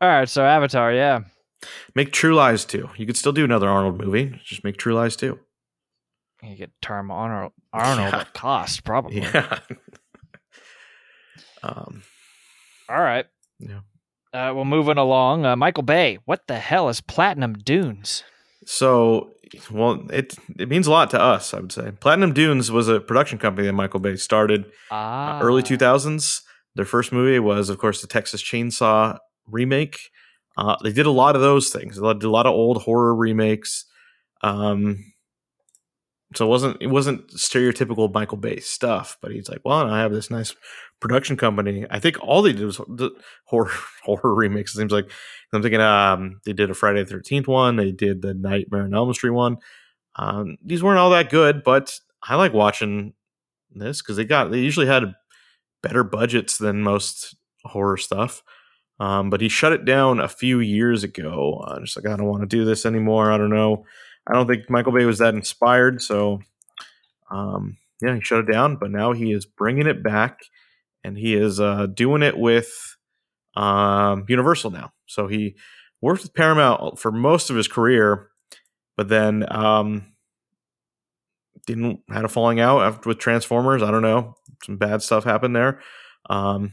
All 0.01 0.09
right, 0.09 0.29
so 0.29 0.45
Avatar, 0.45 0.93
yeah. 0.93 1.21
Make 1.95 2.13
True 2.13 2.35
Lies 2.35 2.65
2. 2.67 2.91
You 2.97 3.07
could 3.07 3.17
still 3.17 3.33
do 3.33 3.45
another 3.45 3.69
Arnold 3.69 3.99
movie. 3.99 4.39
Just 4.45 4.65
make 4.65 4.77
True 4.77 4.95
Lies 4.95 5.17
2. 5.17 5.39
You 6.43 6.57
get 6.57 6.73
term 6.83 7.11
Arnold, 7.11 7.53
Arnold 7.73 8.13
Yeah. 8.13 8.21
at 8.21 8.35
cost, 8.35 8.85
probably. 8.85 9.23
Yeah. 9.23 9.61
Um, 11.65 12.03
All 12.89 13.01
right. 13.01 13.27
Yeah. 13.59 13.81
Uh, 14.33 14.53
well, 14.53 14.65
moving 14.65 14.99
along, 14.99 15.47
uh, 15.47 15.55
Michael 15.57 15.85
Bay. 15.85 16.19
What 16.25 16.47
the 16.49 16.59
hell 16.59 16.89
is 16.89 17.01
Platinum 17.01 17.55
Dunes? 17.55 18.25
so, 18.67 19.31
well, 19.71 20.07
it 20.11 20.35
it 20.59 20.69
means 20.69 20.87
a 20.87 20.91
lot 20.91 21.11
to 21.11 21.21
us, 21.21 21.55
I 21.55 21.61
would 21.61 21.71
say. 21.71 21.93
Platinum 22.01 22.33
Dunes 22.33 22.73
was 22.73 22.89
a 22.89 22.99
production 22.99 23.39
company 23.39 23.67
that 23.67 23.75
Michael 23.75 24.01
Bay 24.01 24.17
started 24.17 24.65
Ah, 24.91 25.39
uh, 25.39 25.43
early 25.43 25.63
2000s. 25.63 26.41
Their 26.75 26.85
first 26.85 27.13
movie 27.13 27.39
was, 27.39 27.69
of 27.69 27.79
course, 27.79 28.01
the 28.01 28.09
Texas 28.09 28.43
Chainsaw 28.43 29.19
remake. 29.47 29.99
Uh, 30.57 30.77
they 30.83 30.93
did 30.93 31.07
a 31.07 31.11
lot 31.11 31.37
of 31.37 31.43
those 31.43 31.71
things. 31.71 32.01
They 32.01 32.13
did 32.15 32.25
a 32.25 32.31
lot 32.31 32.47
of 32.47 32.53
old 32.53 32.83
horror 32.83 33.15
remakes. 33.15 33.85
Um, 34.43 35.13
so 36.35 36.47
it 36.47 36.49
wasn't 36.49 36.77
it 36.81 36.89
wasn't 36.89 37.29
stereotypical 37.31 38.13
Michael 38.13 38.39
Bay 38.39 38.59
stuff. 38.59 39.17
But 39.23 39.31
he's 39.33 39.49
like, 39.49 39.61
well, 39.65 39.89
I 39.89 40.01
have 40.01 40.13
this 40.13 40.31
nice 40.31 40.55
production 41.01 41.37
company. 41.37 41.87
I 41.91 41.99
think 42.01 42.17
all 42.23 42.43
they 42.43 42.53
did 42.53 42.65
was 42.65 42.81
horror 43.45 43.71
horror 44.05 44.35
remakes. 44.35 44.75
It 44.75 44.79
seems 44.79 44.93
like 44.93 45.11
I'm 45.53 45.63
thinking 45.63 45.81
um, 45.81 46.41
they 46.45 46.53
did 46.53 46.71
a 46.71 46.75
Friday 46.75 47.03
the 47.03 47.11
Thirteenth 47.11 47.49
one. 47.49 47.77
They 47.77 47.93
did 47.93 48.23
the 48.23 48.35
Nightmare 48.35 48.83
on 48.83 48.95
Elm 48.95 49.13
Street 49.15 49.31
one. 49.31 49.59
Um, 50.17 50.57
these 50.65 50.83
weren't 50.83 50.99
all 50.99 51.11
that 51.11 51.31
good, 51.31 51.65
but 51.65 51.99
I 52.23 52.37
like 52.37 52.53
watching 52.53 53.15
this 53.73 54.01
because 54.01 54.17
they 54.17 54.25
got 54.25 54.51
they 54.51 54.61
usually 54.61 54.87
had 54.87 55.15
better 55.83 56.05
budgets 56.05 56.59
than 56.59 56.83
most 56.83 57.37
horror 57.65 57.97
stuff. 57.97 58.43
Um, 59.01 59.29
but 59.29 59.41
he 59.41 59.49
shut 59.49 59.73
it 59.73 59.85
down 59.85 60.21
a 60.21 60.29
few 60.29 60.61
years 60.61 61.03
ago. 61.03 61.65
Uh, 61.67 61.81
just 61.81 61.97
like 61.97 62.07
I 62.07 62.17
don't 62.17 62.29
want 62.29 62.43
to 62.43 62.57
do 62.57 62.65
this 62.65 62.87
anymore. 62.87 63.33
I 63.33 63.39
don't 63.39 63.51
know. 63.51 63.85
I 64.27 64.33
don't 64.35 64.47
think 64.47 64.71
Michael 64.71 64.93
Bay 64.93 65.05
was 65.05 65.19
that 65.19 65.35
inspired. 65.35 66.01
So, 66.01 66.41
um, 67.31 67.77
yeah, 68.01 68.15
he 68.15 68.21
shut 68.21 68.41
it 68.41 68.53
down. 68.53 68.77
But 68.77 68.91
now 68.91 69.13
he 69.13 69.33
is 69.33 69.47
bringing 69.47 69.87
it 69.87 70.03
back, 70.03 70.41
and 71.05 71.17
he 71.17 71.35
is 71.35 71.61
uh, 71.61 71.87
doing 71.87 72.23
it 72.23 72.37
with 72.37 72.97
um, 73.55 74.25
Universal 74.29 74.71
now. 74.71 74.93
So 75.07 75.29
he 75.29 75.57
worked 76.01 76.23
with 76.23 76.35
Paramount 76.35 76.99
for 76.99 77.13
most 77.13 77.51
of 77.51 77.57
his 77.57 77.69
career, 77.69 78.31
but 78.97 79.09
then 79.09 79.45
um, 79.55 80.15
didn't 81.67 82.01
had 82.11 82.25
a 82.25 82.29
falling 82.29 82.59
out 82.59 82.83
after 82.83 83.09
with 83.09 83.19
Transformers. 83.19 83.83
I 83.83 83.91
don't 83.91 84.03
know, 84.03 84.35
some 84.65 84.77
bad 84.77 85.03
stuff 85.03 85.25
happened 85.25 85.55
there. 85.55 85.81
Um, 86.29 86.73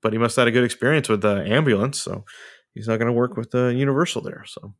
but 0.00 0.12
he 0.12 0.18
must 0.18 0.36
have 0.36 0.42
had 0.44 0.48
a 0.48 0.52
good 0.52 0.64
experience 0.64 1.08
with 1.08 1.20
the 1.20 1.44
ambulance, 1.46 2.00
so 2.00 2.24
he's 2.72 2.88
not 2.88 2.98
going 2.98 3.08
to 3.08 3.12
work 3.12 3.36
with 3.36 3.50
the 3.50 3.74
Universal 3.74 4.22
there. 4.22 4.44
So 4.46 4.74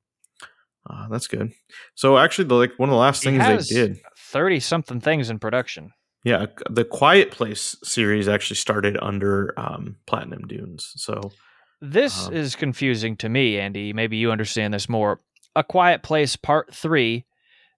uh, 0.89 1.09
that's 1.09 1.27
good. 1.27 1.53
So 1.95 2.17
actually, 2.17 2.47
the, 2.49 2.55
like 2.55 2.73
one 2.79 2.89
of 2.89 2.95
the 2.95 2.99
last 3.01 3.23
He 3.23 3.31
things 3.31 3.69
they 3.69 3.75
did, 3.75 4.01
thirty 4.17 4.61
something 4.61 5.01
things 5.01 5.29
in 5.29 5.39
production. 5.39 5.93
Yeah, 6.25 6.47
the 6.71 6.85
Quiet 6.85 7.31
Place 7.31 7.77
series 7.85 8.27
actually 8.29 8.57
started 8.57 8.97
under 9.01 9.53
um, 9.59 9.97
Platinum 10.07 10.47
Dunes. 10.49 10.93
So 10.97 11.31
This 11.81 12.27
Um, 12.27 12.35
is 12.35 12.57
confusing 12.57 13.17
to 13.19 13.29
me, 13.29 13.59
Andy. 13.59 13.93
Maybe 13.93 14.17
you 14.17 14.33
understand 14.33 14.73
this 14.75 14.89
more. 14.89 15.21
A 15.55 15.63
Quiet 15.63 16.03
Place 16.03 16.35
Part 16.37 16.75
Three, 16.75 17.27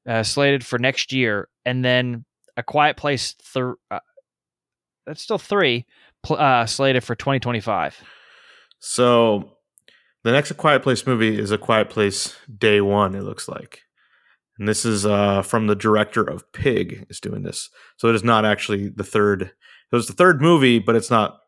uh, 0.09 0.23
slated 0.23 0.65
for 0.65 0.79
next 0.79 1.13
year, 1.13 1.49
and 1.65 1.85
then 1.85 2.25
A 2.57 2.63
Quiet 2.63 2.97
Place. 2.97 3.35
Th- 3.53 3.75
uh, 3.91 3.99
that's 5.07 5.23
still 5.23 5.39
three, 5.39 5.85
pl- 6.23 6.37
uh, 6.39 6.67
slated 6.67 7.05
for 7.05 7.15
2025. 7.15 8.03
So 8.79 9.53
the 10.25 10.33
next 10.33 10.51
A 10.51 10.55
Quiet 10.55 10.83
Place 10.83 11.07
movie 11.07 11.39
is 11.39 11.51
A 11.51 11.59
Quiet 11.59 11.91
Place 11.91 12.37
Day 12.59 12.81
One. 12.81 13.15
It 13.15 13.23
looks 13.23 13.49
like, 13.49 13.83
and 14.59 14.69
this 14.69 14.85
is 14.85 15.05
uh, 15.05 15.43
from 15.43 15.67
the 15.67 15.75
director 15.75 16.23
of 16.23 16.51
Pig 16.53 17.07
is 17.09 17.21
doing 17.21 17.43
this. 17.43 17.71
So 17.97 18.09
it 18.09 18.15
is 18.15 18.25
not 18.25 18.45
actually 18.45 18.89
the 18.89 19.05
third. 19.05 19.43
It 19.43 19.53
was 19.93 20.07
the 20.07 20.13
third 20.13 20.41
movie, 20.41 20.79
but 20.79 20.97
it's 20.97 21.11
not 21.11 21.41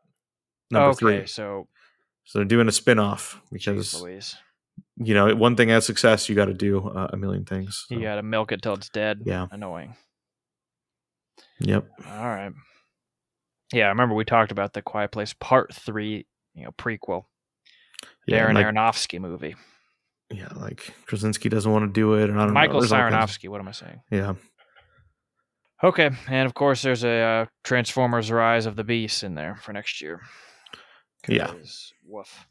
number 0.71 0.91
okay, 0.91 0.99
three. 0.99 1.27
so 1.27 1.69
So 2.25 2.39
they're 2.39 2.47
doing 2.47 2.69
a 2.69 2.73
spin 2.73 2.99
off 2.99 3.41
because 3.51 4.01
Louise, 4.01 4.37
you 4.97 5.15
know 5.15 5.35
one 5.35 5.57
thing 5.57 5.71
has 5.71 5.87
success, 5.87 6.29
you 6.29 6.35
got 6.35 6.47
to 6.47 6.55
do 6.55 6.89
uh, 6.89 7.09
a 7.13 7.17
million 7.17 7.45
things. 7.45 7.87
you 7.91 8.01
gotta 8.01 8.23
milk 8.23 8.53
it 8.53 8.63
till 8.63 8.75
it's 8.75 8.89
dead. 8.91 9.23
Yeah. 9.25 9.47
annoying. 9.51 9.95
Yep. 11.61 11.89
All 12.07 12.27
right. 12.27 12.53
Yeah, 13.73 13.87
I 13.87 13.89
remember 13.89 14.15
we 14.15 14.25
talked 14.25 14.53
about 14.53 14.73
the 14.73 14.83
Quiet 14.83 15.11
Place 15.11 15.35
Part 15.39 15.75
Three, 15.75 16.27
you 16.55 16.65
know, 16.65 16.71
prequel, 16.73 17.25
Yeah, 18.27 18.47
Darren 18.47 18.55
like, 18.55 18.67
Aronofsky 18.67 19.21
movie. 19.21 19.57
Yeah, 20.31 20.49
like 20.57 20.93
Krasinski 21.07 21.49
doesn't 21.49 21.71
want 21.71 21.85
to 21.85 21.93
do 21.93 22.15
it, 22.15 22.29
and 22.31 22.41
I 22.41 22.45
don't 22.45 22.55
Michael 22.55 22.81
know. 22.81 22.87
Aronofsky. 22.87 23.49
What 23.49 23.61
am 23.61 23.69
I 23.69 23.73
saying? 23.73 24.01
Yeah. 24.11 24.35
Okay, 25.83 26.11
and 26.29 26.47
of 26.47 26.55
course, 26.55 26.83
there's 26.83 27.05
a 27.05 27.21
uh, 27.21 27.47
Transformers: 27.65 28.31
Rise 28.31 28.67
of 28.67 28.77
the 28.77 28.85
Beast 28.85 29.23
in 29.23 29.35
there 29.35 29.57
for 29.57 29.73
next 29.73 30.01
year. 30.03 30.21
Yeah. 31.29 31.53
Woof. 32.07 32.47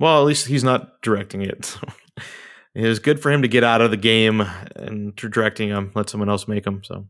Well, 0.00 0.20
at 0.20 0.26
least 0.26 0.46
he's 0.46 0.64
not 0.64 1.00
directing 1.02 1.42
it. 1.42 1.64
So 1.64 1.80
it 2.74 2.86
was 2.88 2.98
good 2.98 3.20
for 3.20 3.30
him 3.30 3.42
to 3.42 3.48
get 3.48 3.64
out 3.64 3.80
of 3.80 3.90
the 3.90 3.96
game 3.96 4.40
and 4.76 5.16
to 5.16 5.28
directing 5.28 5.68
him. 5.68 5.92
Let 5.94 6.10
someone 6.10 6.28
else 6.28 6.46
make 6.48 6.66
him. 6.66 6.82
So 6.84 7.06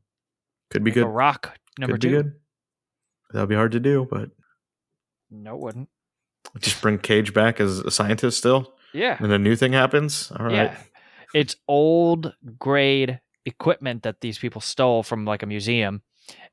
could 0.71 0.85
be 0.85 0.91
Make 0.91 0.95
good. 0.97 1.07
Rock 1.07 1.59
number 1.79 1.95
could 1.95 2.03
two. 2.03 2.09
be 2.09 2.15
good. 2.17 2.33
That'll 3.33 3.47
be 3.47 3.55
hard 3.55 3.73
to 3.73 3.81
do, 3.81 4.07
but 4.11 4.31
No, 5.31 5.55
it 5.57 5.61
wouldn't. 5.61 5.89
just 6.61 6.81
bring 6.81 6.99
Cage 6.99 7.33
back 7.35 7.61
as 7.61 7.81
a 7.81 7.91
scientist 7.91 8.39
still, 8.39 8.73
Yeah, 8.95 9.17
and 9.21 9.33
a 9.33 9.39
new 9.39 9.57
thing 9.57 9.73
happens. 9.73 10.33
All 10.39 10.47
right. 10.47 10.55
yeah. 10.55 10.77
It's 11.35 11.57
old 11.69 12.33
grade 12.59 13.21
equipment 13.45 14.05
that 14.05 14.21
these 14.21 14.39
people 14.39 14.61
stole 14.61 15.03
from 15.03 15.25
like 15.25 15.43
a 15.43 15.47
museum, 15.47 16.03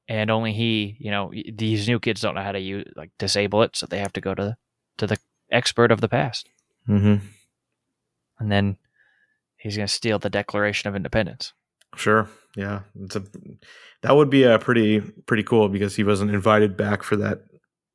and 0.10 0.30
only 0.32 0.52
he, 0.54 0.98
you 1.00 1.12
know, 1.12 1.32
these 1.54 1.88
new 1.88 2.00
kids 2.00 2.20
don't 2.20 2.36
know 2.36 2.42
how 2.42 2.52
to 2.52 2.60
use 2.60 2.92
like 2.96 3.12
disable 3.20 3.62
it, 3.62 3.76
so 3.76 3.86
they 3.86 4.00
have 4.00 4.14
to 4.14 4.22
go 4.22 4.34
to 4.36 4.58
to 4.98 5.08
the 5.08 5.18
expert 5.52 5.92
of 5.92 6.02
the 6.02 6.10
past, 6.10 6.50
Mm-hmm. 6.90 7.24
and 8.40 8.52
then 8.52 8.78
he's 9.58 9.76
gonna 9.78 9.88
steal 9.88 10.18
the 10.20 10.30
Declaration 10.30 10.90
of 10.90 10.96
Independence. 10.96 11.54
Sure. 11.96 12.28
Yeah. 12.56 12.82
It's 13.04 13.16
a 13.16 13.24
that 14.02 14.16
would 14.16 14.30
be 14.30 14.44
a 14.44 14.58
pretty 14.58 15.00
pretty 15.00 15.44
cool 15.44 15.70
because 15.70 15.96
he 15.96 16.04
wasn't 16.04 16.32
invited 16.32 16.76
back 16.76 17.04
for 17.04 17.16
that 17.18 17.44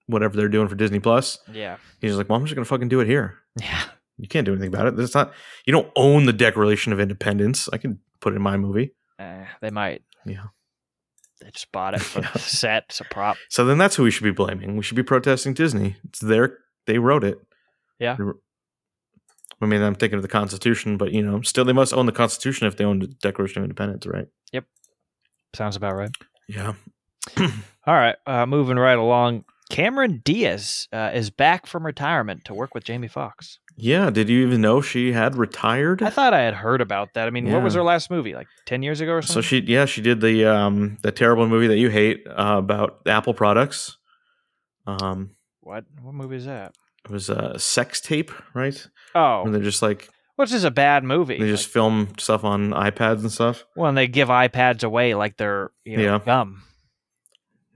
whatever 0.07 0.37
they're 0.37 0.49
doing 0.49 0.69
for 0.69 0.77
Disney 0.77 1.01
Plus. 1.01 1.39
Yeah, 1.53 1.79
He's 2.01 2.17
like, 2.17 2.29
well, 2.29 2.39
I'm 2.39 2.45
just 2.45 2.55
gonna 2.55 2.65
fucking 2.65 2.89
do 2.89 3.01
it 3.01 3.07
here. 3.09 3.35
yeah. 3.61 3.83
You 4.19 4.29
can't 4.29 4.45
do 4.47 4.53
anything 4.53 4.69
about 4.75 4.87
it. 4.87 4.99
It's 4.99 5.15
not. 5.15 5.33
You 5.67 5.73
don't 5.73 5.91
own 5.97 6.27
the 6.27 6.33
Declaration 6.33 6.93
of 6.93 7.01
Independence. 7.01 7.69
I 7.73 7.79
can 7.79 7.99
put 8.21 8.33
it 8.33 8.37
in 8.37 8.43
my 8.43 8.57
movie. 8.57 8.93
Uh, 9.19 9.45
they 9.61 9.71
might. 9.71 10.03
Yeah. 10.25 10.45
They 11.43 11.51
just 11.51 11.71
bought 11.71 11.95
it 11.95 12.01
for 12.01 12.21
Yeah. 12.23 12.31
the 12.33 12.39
set. 12.39 12.85
It's 12.89 13.01
a 13.01 13.05
prop. 13.05 13.37
So 13.51 13.65
then 13.67 13.77
that's 13.79 13.97
who 13.97 14.05
we 14.05 14.11
should 14.11 14.25
be 14.25 14.31
blaming. 14.31 14.77
We 14.77 14.83
should 14.83 14.97
be 14.97 15.03
protesting 15.03 15.53
Disney. 15.55 15.97
It's 16.05 16.21
their. 16.21 16.59
They 16.87 16.99
wrote 16.99 17.25
it. 17.25 17.39
Yeah. 17.99 18.17
I 19.61 19.67
mean, 19.67 19.83
I'm 19.83 19.95
thinking 19.95 20.17
of 20.19 20.23
the 20.23 20.29
Constitution, 20.29 20.97
but 20.97 21.13
you 21.13 21.23
know, 21.23 21.41
still 21.43 21.65
they 21.65 21.73
must 21.73 21.93
own 21.95 22.07
the 22.07 22.13
Constitution 22.13 22.67
if 22.67 22.77
they 22.77 22.85
own 22.85 22.99
the 23.01 23.07
Declaration 23.09 23.59
of 23.61 23.65
Independence, 23.65 24.07
right? 24.07 24.27
Yep. 24.53 24.65
Sounds 25.55 25.77
about 25.77 25.95
right. 25.95 26.11
Yeah. 26.49 26.75
All 27.39 27.95
right, 27.95 28.17
uh, 28.27 28.47
moving 28.47 28.77
right 28.77 28.99
along. 28.99 29.45
Cameron 29.71 30.21
Diaz 30.25 30.89
uh, 30.93 31.11
is 31.15 31.31
back 31.31 31.67
from 31.67 31.85
retirement 31.87 32.45
to 32.45 32.55
work 32.55 32.75
with 32.75 32.85
Jamie 32.85 33.09
Foxx. 33.09 33.59
Yeah. 33.77 34.11
Did 34.11 34.29
you 34.29 34.47
even 34.47 34.61
know 34.61 34.81
she 34.81 35.13
had 35.13 35.37
retired? 35.37 36.03
I 36.03 36.11
thought 36.11 36.33
I 36.35 36.41
had 36.41 36.55
heard 36.55 36.81
about 36.81 37.15
that. 37.15 37.27
I 37.27 37.31
mean, 37.31 37.51
what 37.53 37.63
was 37.63 37.75
her 37.75 37.83
last 37.83 38.11
movie? 38.11 38.35
Like 38.35 38.49
ten 38.67 38.83
years 38.83 39.01
ago 39.01 39.13
or 39.13 39.23
something? 39.23 39.43
So 39.43 39.47
she, 39.47 39.59
yeah, 39.61 39.85
she 39.85 40.01
did 40.01 40.21
the 40.21 40.45
um 40.47 40.99
the 41.03 41.13
terrible 41.13 41.47
movie 41.47 41.67
that 41.69 41.77
you 41.79 41.91
hate 41.91 42.27
uh, 42.27 42.57
about 42.59 43.01
Apple 43.07 43.35
products. 43.35 43.97
Um, 44.87 45.31
what? 45.61 45.85
What 46.01 46.15
movie 46.15 46.37
is 46.37 46.47
that? 46.47 46.73
it 47.05 47.11
was 47.13 47.29
a 47.31 47.57
sex 47.59 48.01
tape, 48.01 48.33
right? 48.53 48.85
Oh, 49.15 49.43
and 49.45 49.55
they're 49.55 49.63
just 49.63 49.83
like 49.83 50.09
what's 50.37 50.53
this? 50.53 50.65
A 50.65 50.71
bad 50.71 51.05
movie? 51.05 51.39
they 51.39 51.47
just 51.49 51.67
Like, 51.69 51.73
film 51.73 52.09
stuff 52.19 52.45
on 52.45 52.71
iPads 52.71 53.21
and 53.21 53.31
stuff. 53.33 53.65
Well, 53.77 53.89
and 53.89 53.97
they 53.97 54.09
give 54.09 54.29
iPads 54.29 54.85
away 54.85 55.15
like 55.15 55.37
they're 55.37 55.71
you 55.85 55.97
know, 55.99 56.03
Yeah. 56.03 56.19
gum. 56.25 56.63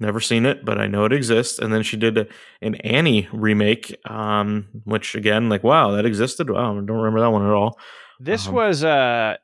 Never 0.00 0.18
seen 0.18 0.46
it, 0.46 0.64
but 0.64 0.78
I 0.80 0.86
know 0.86 1.04
it 1.04 1.12
exists. 1.12 1.58
And 1.58 1.72
then 1.74 1.82
she 1.82 1.96
did 1.98 2.16
a, 2.16 2.26
an 2.62 2.74
Annie 2.76 3.28
remake, 3.32 3.94
um, 4.10 4.66
which 4.84 5.14
again, 5.14 5.50
like, 5.50 5.62
wow, 5.62 5.90
that 5.90 6.06
existed. 6.06 6.48
Wow, 6.48 6.72
I 6.72 6.80
don't 6.80 6.96
remember 6.96 7.20
that 7.20 7.30
one 7.30 7.44
at 7.46 7.52
all. 7.52 7.78
This 8.18 8.48
Um, 8.48 8.54
was 8.54 8.82
uh, 8.82 9.36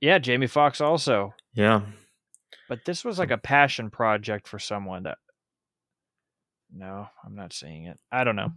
yeah, 0.00 0.18
Jamie 0.18 0.48
Foxx 0.48 0.80
also, 0.80 1.32
Yeah, 1.54 1.82
but 2.68 2.84
this 2.84 3.04
was 3.04 3.20
like 3.20 3.30
a 3.30 3.38
passion 3.38 3.88
project 3.90 4.48
for 4.48 4.58
someone 4.58 5.04
that. 5.04 5.18
No, 6.74 7.06
I'm 7.24 7.34
not 7.36 7.52
seeing 7.52 7.84
it. 7.84 7.98
I 8.10 8.24
don't 8.24 8.34
know. 8.36 8.50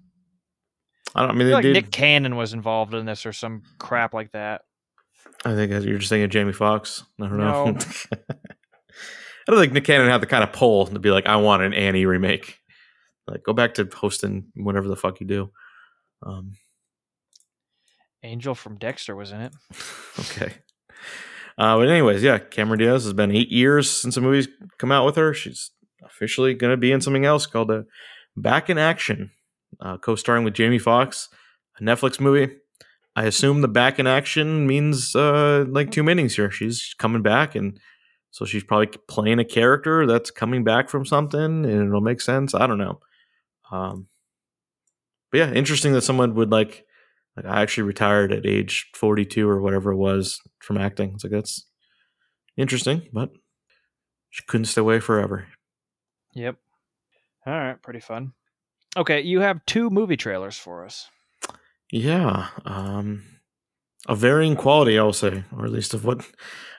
I 1.13 1.21
don't. 1.21 1.31
I 1.31 1.33
mean, 1.33 1.47
I 1.49 1.51
like 1.51 1.63
did. 1.63 1.73
Nick 1.73 1.91
Cannon 1.91 2.35
was 2.35 2.53
involved 2.53 2.93
in 2.95 3.05
this 3.05 3.25
or 3.27 3.33
some 3.33 3.61
crap 3.77 4.13
like 4.13 4.31
that. 4.31 4.61
I 5.43 5.53
think 5.53 5.71
you're 5.71 5.97
just 5.99 6.09
thinking 6.09 6.29
Jamie 6.29 6.53
Foxx. 6.53 7.03
I 7.21 7.27
don't 7.27 7.37
know. 7.37 7.77
I 9.47 9.51
don't 9.51 9.59
think 9.59 9.73
Nick 9.73 9.85
Cannon 9.85 10.09
had 10.09 10.21
the 10.21 10.27
kind 10.27 10.43
of 10.43 10.53
pull 10.53 10.87
to 10.87 10.99
be 10.99 11.11
like, 11.11 11.27
I 11.27 11.35
want 11.35 11.61
an 11.61 11.73
Annie 11.73 12.05
remake. 12.05 12.59
Like, 13.27 13.43
go 13.43 13.53
back 13.53 13.75
to 13.75 13.89
hosting 13.93 14.45
whatever 14.55 14.87
the 14.87 14.95
fuck 14.95 15.19
you 15.19 15.27
do. 15.27 15.51
Um, 16.25 16.53
Angel 18.23 18.55
from 18.55 18.77
Dexter 18.77 19.15
was 19.15 19.31
in 19.31 19.41
it. 19.41 19.53
okay. 20.19 20.53
Uh, 21.57 21.77
but 21.77 21.87
anyways, 21.87 22.23
yeah, 22.23 22.37
Cameron 22.37 22.79
Diaz 22.79 23.03
has 23.03 23.13
been 23.13 23.31
eight 23.31 23.49
years 23.49 23.89
since 23.89 24.15
the 24.15 24.21
movie's 24.21 24.47
come 24.77 24.91
out 24.91 25.05
with 25.05 25.15
her. 25.15 25.33
She's 25.33 25.71
officially 26.03 26.53
going 26.53 26.71
to 26.71 26.77
be 26.77 26.91
in 26.91 27.01
something 27.01 27.25
else 27.25 27.45
called 27.45 27.71
uh, 27.71 27.83
Back 28.35 28.69
in 28.69 28.77
Action, 28.77 29.31
uh, 29.79 29.97
co-starring 29.97 30.43
with 30.43 30.53
Jamie 30.53 30.79
Foxx, 30.79 31.29
a 31.79 31.83
Netflix 31.83 32.19
movie. 32.19 32.55
I 33.15 33.25
assume 33.25 33.61
the 33.61 33.69
back 33.69 33.97
in 33.97 34.07
action 34.07 34.67
means 34.67 35.15
uh, 35.15 35.63
like 35.69 35.91
two 35.91 36.03
meanings 36.03 36.35
here. 36.35 36.51
She's 36.51 36.93
coming 36.97 37.21
back, 37.21 37.55
and 37.55 37.79
so 38.35 38.43
she's 38.43 38.65
probably 38.65 38.87
playing 39.07 39.39
a 39.39 39.45
character 39.45 40.05
that's 40.05 40.29
coming 40.29 40.65
back 40.65 40.89
from 40.89 41.05
something, 41.05 41.39
and 41.39 41.87
it'll 41.87 42.01
make 42.01 42.19
sense. 42.19 42.53
I 42.53 42.67
don't 42.67 42.77
know. 42.77 42.99
Um, 43.71 44.07
but 45.31 45.37
yeah, 45.37 45.53
interesting 45.53 45.93
that 45.93 46.01
someone 46.01 46.35
would 46.35 46.51
like 46.51 46.85
like 47.37 47.45
I 47.45 47.61
actually 47.61 47.83
retired 47.83 48.33
at 48.33 48.45
age 48.45 48.89
42 48.93 49.47
or 49.47 49.61
whatever 49.61 49.93
it 49.93 49.95
was 49.95 50.41
from 50.59 50.77
acting. 50.77 51.13
It's 51.13 51.23
like 51.23 51.31
that's 51.31 51.65
interesting, 52.57 53.03
but 53.13 53.31
she 54.31 54.43
couldn't 54.45 54.65
stay 54.65 54.81
away 54.81 54.99
forever. 54.99 55.47
Yep. 56.33 56.57
All 57.47 57.53
right, 57.53 57.81
pretty 57.81 58.01
fun. 58.01 58.33
Okay, 58.97 59.21
you 59.21 59.39
have 59.39 59.65
two 59.65 59.89
movie 59.89 60.17
trailers 60.17 60.57
for 60.57 60.83
us. 60.83 61.09
Yeah, 61.89 62.49
um 62.65 63.23
of 64.05 64.19
varying 64.19 64.55
quality, 64.55 64.97
I 64.97 65.03
will 65.03 65.13
say, 65.13 65.43
or 65.55 65.65
at 65.65 65.71
least 65.71 65.93
of 65.93 66.05
what 66.05 66.25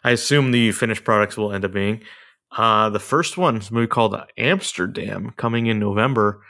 I 0.04 0.12
assume 0.12 0.50
the 0.50 0.72
finished 0.72 1.04
products 1.04 1.36
will 1.36 1.52
end 1.52 1.64
up 1.64 1.72
being. 1.72 2.02
Uh, 2.56 2.88
the 2.90 3.00
first 3.00 3.36
one 3.36 3.56
is 3.56 3.70
a 3.70 3.74
movie 3.74 3.86
called 3.86 4.16
Amsterdam, 4.38 5.32
coming 5.36 5.66
in 5.66 5.78
November. 5.78 6.42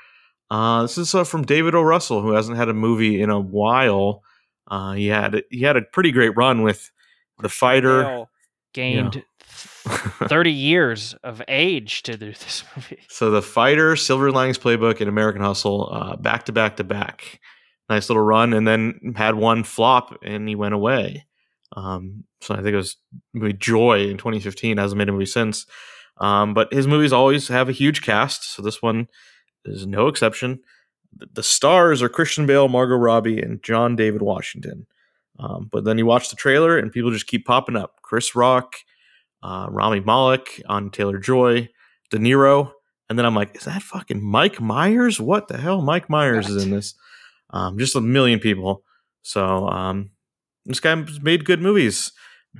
Uh, 0.51 0.83
this 0.83 0.99
is 0.99 1.15
uh, 1.15 1.25
from 1.25 1.45
David 1.45 1.75
O. 1.75 1.83
Russell, 1.83 2.23
who 2.23 2.33
hasn't 2.33 2.59
had 2.59 2.69
a 2.69 2.75
movie 2.75 3.21
in 3.21 3.31
a 3.31 3.41
while. 3.41 4.23
Uh, 4.69 4.93
he 4.93 5.09
had 5.09 5.43
he 5.51 5.63
had 5.63 5.77
a 5.77 5.83
pretty 5.83 6.13
great 6.13 6.37
run 6.37 6.63
with 6.63 6.91
The 7.41 7.49
Fighter. 7.49 8.27
Gained 8.75 9.25
30 9.41 10.51
years 10.53 11.15
of 11.25 11.41
age 11.49 12.03
to 12.03 12.17
do 12.17 12.27
this 12.27 12.63
movie. 12.77 12.99
So 13.09 13.31
The 13.31 13.43
Fighter, 13.43 13.97
Silver 13.97 14.31
Linings 14.31 14.59
Playbook, 14.59 15.01
and 15.01 15.09
American 15.09 15.41
Hustle, 15.41 15.89
uh, 15.91 16.17
back 16.17 16.45
to 16.47 16.53
back 16.53 16.77
to 16.77 16.85
back. 16.85 17.41
Nice 17.89 18.09
little 18.09 18.23
run, 18.23 18.53
and 18.53 18.67
then 18.67 19.15
had 19.17 19.37
one 19.37 19.63
flop, 19.63 20.19
and 20.23 20.49
he 20.49 20.55
went 20.55 20.75
away. 20.75 21.25
Um, 21.77 22.25
so 22.41 22.55
I 22.55 22.59
think 22.59 22.69
it 22.69 22.77
was 22.77 22.97
movie 23.33 23.53
Joy 23.53 24.09
in 24.09 24.17
2015. 24.17 24.77
Hasn't 24.77 24.99
made 24.99 25.09
a 25.09 25.13
movie 25.13 25.27
since. 25.27 25.67
Um, 26.19 26.55
but 26.55 26.73
his 26.73 26.87
movies 26.87 27.13
always 27.13 27.49
have 27.49 27.69
a 27.69 27.73
huge 27.73 28.03
cast, 28.03 28.55
so 28.55 28.63
this 28.63 28.81
one 28.83 29.09
is 29.65 29.87
no 29.87 30.09
exception. 30.09 30.61
The- 31.35 31.43
stars 31.43 32.03
are 32.03 32.09
Christian 32.09 32.47
Bale, 32.47 32.69
Margot 32.69 32.97
Robbie, 32.97 33.41
and 33.41 33.63
John 33.63 33.97
David 33.97 34.23
Washington. 34.23 34.87
Um, 35.39 35.69
but 35.71 35.85
then 35.85 35.99
you 35.99 36.07
watch 36.07 36.31
the 36.31 36.37
trailer, 36.37 36.79
and 36.79 36.91
people 36.91 37.11
just 37.11 37.27
keep 37.27 37.45
popping 37.45 37.77
up: 37.77 38.01
Chris 38.03 38.35
Rock, 38.35 38.77
uh, 39.43 39.67
Rami 39.71 40.01
Malek, 40.01 40.63
Anya 40.67 40.91
Taylor 40.91 41.19
Joy, 41.19 41.69
De 42.11 42.19
Niro, 42.19 42.73
and 43.09 43.19
then 43.19 43.27
I'm 43.27 43.35
like, 43.35 43.55
is 43.57 43.65
that 43.65 43.83
fucking 43.83 44.23
Mike 44.23 44.61
Myers? 44.61 45.21
What 45.21 45.49
the 45.49 45.59
hell? 45.59 45.83
Mike 45.83 46.09
Myers 46.11 46.49
is 46.49 46.65
in 46.65 46.71
this. 46.71 46.95
Um, 47.57 47.79
just 47.79 47.97
a 47.97 48.01
million 48.01 48.39
people. 48.39 48.83
So 49.23 49.69
um, 49.69 50.11
this 50.67 50.81
guy 50.81 50.95
made 51.23 51.45
good 51.45 51.63
movies, 51.63 52.13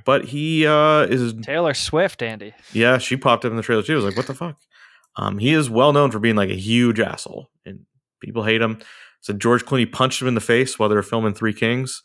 but 0.05 0.25
he 0.25 0.65
uh, 0.65 1.01
is 1.03 1.33
Taylor 1.41 1.73
Swift, 1.73 2.21
Andy. 2.21 2.53
yeah, 2.73 2.97
she 2.97 3.15
popped 3.15 3.45
up 3.45 3.51
in 3.51 3.57
the 3.57 3.63
trailer 3.63 3.83
too. 3.83 3.93
I 3.93 3.95
was 3.97 4.05
like, 4.05 4.17
what 4.17 4.27
the 4.27 4.33
fuck? 4.33 4.57
Um, 5.15 5.37
he 5.39 5.53
is 5.53 5.69
well 5.69 5.93
known 5.93 6.11
for 6.11 6.19
being 6.19 6.35
like 6.35 6.49
a 6.49 6.55
huge 6.55 6.99
asshole, 6.99 7.49
and 7.65 7.85
people 8.21 8.43
hate 8.43 8.61
him. 8.61 8.79
So 9.21 9.33
George 9.33 9.65
Clooney 9.65 9.91
punched 9.91 10.21
him 10.21 10.27
in 10.27 10.35
the 10.35 10.41
face 10.41 10.77
while 10.77 10.89
they 10.89 10.95
were 10.95 11.03
filming 11.03 11.33
Three 11.33 11.53
Kings, 11.53 12.03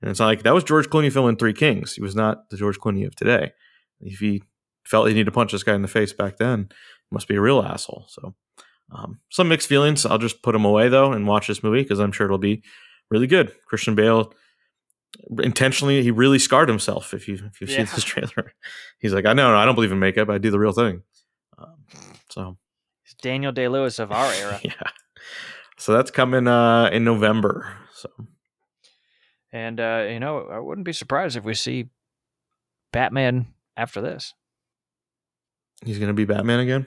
and 0.00 0.10
it's 0.10 0.20
not 0.20 0.26
like 0.26 0.42
that 0.42 0.54
was 0.54 0.64
George 0.64 0.88
Clooney 0.88 1.12
filming 1.12 1.36
Three 1.36 1.52
Kings. 1.52 1.94
He 1.94 2.02
was 2.02 2.14
not 2.14 2.48
the 2.50 2.56
George 2.56 2.78
Clooney 2.78 3.06
of 3.06 3.14
today. 3.16 3.52
If 4.00 4.18
he 4.18 4.42
felt 4.84 5.08
he 5.08 5.14
needed 5.14 5.26
to 5.26 5.32
punch 5.32 5.52
this 5.52 5.62
guy 5.62 5.74
in 5.74 5.82
the 5.82 5.88
face 5.88 6.12
back 6.12 6.36
then, 6.36 6.68
he 6.70 7.14
must 7.14 7.28
be 7.28 7.36
a 7.36 7.40
real 7.40 7.62
asshole. 7.62 8.04
So 8.08 8.34
um, 8.92 9.20
some 9.30 9.48
mixed 9.48 9.68
feelings. 9.68 10.06
I'll 10.06 10.18
just 10.18 10.42
put 10.42 10.52
them 10.52 10.64
away 10.64 10.88
though 10.88 11.12
and 11.12 11.26
watch 11.26 11.46
this 11.48 11.62
movie 11.62 11.82
because 11.82 11.98
I'm 11.98 12.12
sure 12.12 12.26
it'll 12.26 12.38
be 12.38 12.62
really 13.10 13.26
good. 13.26 13.52
Christian 13.68 13.94
Bale 13.94 14.32
intentionally 15.42 16.02
he 16.02 16.10
really 16.10 16.38
scarred 16.38 16.68
himself. 16.68 17.14
If 17.14 17.26
you 17.28 17.34
if 17.50 17.60
you've 17.60 17.70
Yeah. 17.70 17.84
seen 17.84 17.94
this 17.94 18.04
trailer, 18.04 18.52
he's 18.98 19.12
like, 19.12 19.24
I 19.26 19.32
know, 19.32 19.50
no, 19.52 19.56
I 19.58 19.64
don't 19.64 19.74
believe 19.74 19.92
in 19.92 19.98
makeup. 19.98 20.28
I 20.28 20.38
do 20.38 20.50
the 20.50 20.58
real 20.58 20.72
thing. 20.72 21.02
Um, 21.58 21.76
so 22.30 22.58
He's 23.04 23.14
Daniel 23.14 23.52
Day 23.52 23.68
Lewis 23.68 23.98
of 23.98 24.10
our 24.12 24.32
era. 24.32 24.60
yeah, 24.64 24.72
so 25.78 25.92
that's 25.92 26.10
coming 26.10 26.46
uh, 26.48 26.90
in 26.92 27.04
November. 27.04 27.76
So 27.94 28.10
And, 29.52 29.78
uh, 29.80 30.06
you 30.10 30.18
know, 30.20 30.48
I 30.50 30.58
wouldn't 30.58 30.84
be 30.84 30.92
surprised 30.92 31.36
if 31.36 31.44
we 31.44 31.54
see 31.54 31.88
Batman 32.92 33.46
after 33.76 34.00
this. 34.00 34.34
he's 35.84 35.98
gonna 35.98 36.14
be 36.14 36.24
Batman 36.24 36.60
again. 36.60 36.86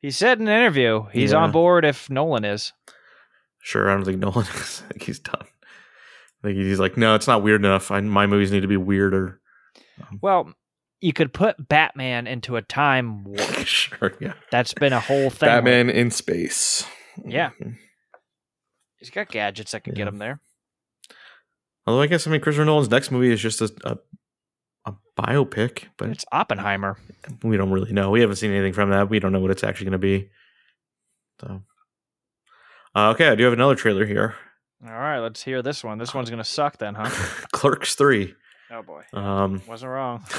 He 0.00 0.10
said 0.10 0.40
in 0.40 0.48
an 0.48 0.58
interview 0.58 1.06
he's 1.12 1.32
on 1.32 1.52
board 1.52 1.84
if 1.84 2.08
Nolan 2.08 2.44
is. 2.44 2.72
Sure, 3.60 3.90
I 3.90 3.94
don't 3.94 4.04
think 4.04 4.18
Nolan 4.18 4.46
is. 4.54 4.82
I 4.86 4.92
think 4.92 5.02
he's 5.02 5.18
done. 5.18 5.46
I 6.42 6.46
think 6.46 6.56
he's 6.56 6.80
like, 6.80 6.96
no, 6.96 7.14
it's 7.14 7.26
not 7.26 7.42
weird 7.42 7.60
enough. 7.60 7.90
I, 7.90 8.00
my 8.00 8.26
movies 8.26 8.50
need 8.50 8.60
to 8.62 8.68
be 8.68 8.78
weirder. 8.78 9.40
Um, 10.00 10.18
well, 10.22 10.54
you 11.00 11.12
could 11.12 11.32
put 11.32 11.68
Batman 11.68 12.26
into 12.26 12.56
a 12.56 12.62
time 12.62 13.24
warp. 13.24 13.40
sure, 13.66 14.14
yeah. 14.20 14.32
That's 14.50 14.72
been 14.72 14.94
a 14.94 15.00
whole 15.00 15.28
thing. 15.28 15.48
Batman 15.48 15.90
in 15.90 16.10
space. 16.10 16.86
Yeah. 17.24 17.50
Mm-hmm. 17.60 17.72
He's 18.98 19.10
got 19.10 19.28
gadgets 19.28 19.72
that 19.72 19.84
could 19.84 19.94
get 19.94 20.08
him 20.08 20.18
there. 20.18 20.40
Although 21.86 22.02
I 22.02 22.06
guess 22.06 22.26
I 22.26 22.30
mean 22.30 22.40
Christopher 22.40 22.66
Nolan's 22.66 22.90
next 22.90 23.10
movie 23.10 23.32
is 23.32 23.40
just 23.40 23.60
a 23.60 23.72
a, 23.84 23.92
a 23.92 23.98
biopic, 25.16 25.84
but 25.96 26.08
It's 26.10 26.24
Oppenheimer. 26.32 26.96
we 27.42 27.56
don't 27.56 27.70
really 27.70 27.92
know. 27.92 28.10
We 28.10 28.20
haven't 28.20 28.36
seen 28.36 28.50
anything 28.50 28.72
from 28.72 28.90
that. 28.90 29.08
We 29.10 29.18
don't 29.20 29.32
know 29.32 29.40
what 29.40 29.50
it's 29.50 29.64
actually 29.64 29.86
going 29.86 29.92
to 29.92 29.98
be. 29.98 30.30
So, 31.40 31.62
uh, 32.94 33.10
okay, 33.10 33.28
I 33.28 33.34
do 33.34 33.44
have 33.44 33.52
another 33.52 33.74
trailer 33.74 34.04
here. 34.06 34.34
All 34.84 34.92
right, 34.92 35.18
let's 35.18 35.42
hear 35.42 35.62
this 35.62 35.84
one. 35.84 35.98
This 35.98 36.14
one's 36.14 36.30
going 36.30 36.42
to 36.42 36.44
suck 36.48 36.78
then, 36.78 36.94
huh? 36.94 37.10
Clerks 37.52 37.94
three. 37.94 38.34
Oh, 38.70 38.82
boy. 38.82 39.02
Um, 39.12 39.62
Wasn't 39.66 39.90
wrong. 39.90 40.24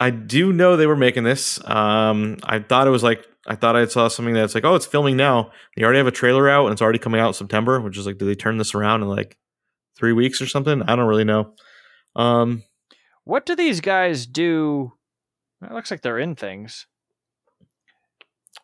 I 0.00 0.10
do 0.10 0.52
know 0.52 0.76
they 0.76 0.86
were 0.86 0.96
making 0.96 1.24
this. 1.24 1.58
Um, 1.68 2.36
I 2.44 2.60
thought 2.60 2.86
it 2.86 2.90
was 2.90 3.02
like 3.02 3.26
I 3.48 3.56
thought 3.56 3.74
I 3.76 3.86
saw 3.86 4.08
something 4.08 4.34
that's 4.34 4.54
like, 4.54 4.64
oh, 4.64 4.74
it's 4.74 4.86
filming 4.86 5.16
now. 5.16 5.50
They 5.76 5.82
already 5.82 5.98
have 5.98 6.06
a 6.06 6.12
trailer 6.12 6.48
out 6.48 6.66
and 6.66 6.72
it's 6.72 6.82
already 6.82 6.98
coming 6.98 7.20
out 7.20 7.28
in 7.28 7.34
September, 7.34 7.80
which 7.80 7.96
is 7.98 8.06
like, 8.06 8.18
do 8.18 8.26
they 8.26 8.34
turn 8.34 8.58
this 8.58 8.74
around 8.74 9.02
in 9.02 9.08
like 9.08 9.36
three 9.96 10.12
weeks 10.12 10.40
or 10.40 10.46
something? 10.46 10.82
I 10.82 10.94
don't 10.96 11.06
really 11.08 11.24
know. 11.24 11.54
Um, 12.16 12.62
What 13.24 13.46
do 13.46 13.54
these 13.56 13.80
guys 13.80 14.26
do? 14.26 14.92
It 15.62 15.72
looks 15.72 15.90
like 15.90 16.02
they're 16.02 16.18
in 16.18 16.34
things. 16.36 16.86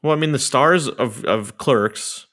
well, 0.03 0.13
I 0.13 0.17
mean, 0.17 0.33
the 0.33 0.39
stars 0.39 0.89
of 0.89 1.25
of 1.25 1.57
Clerks 1.59 2.27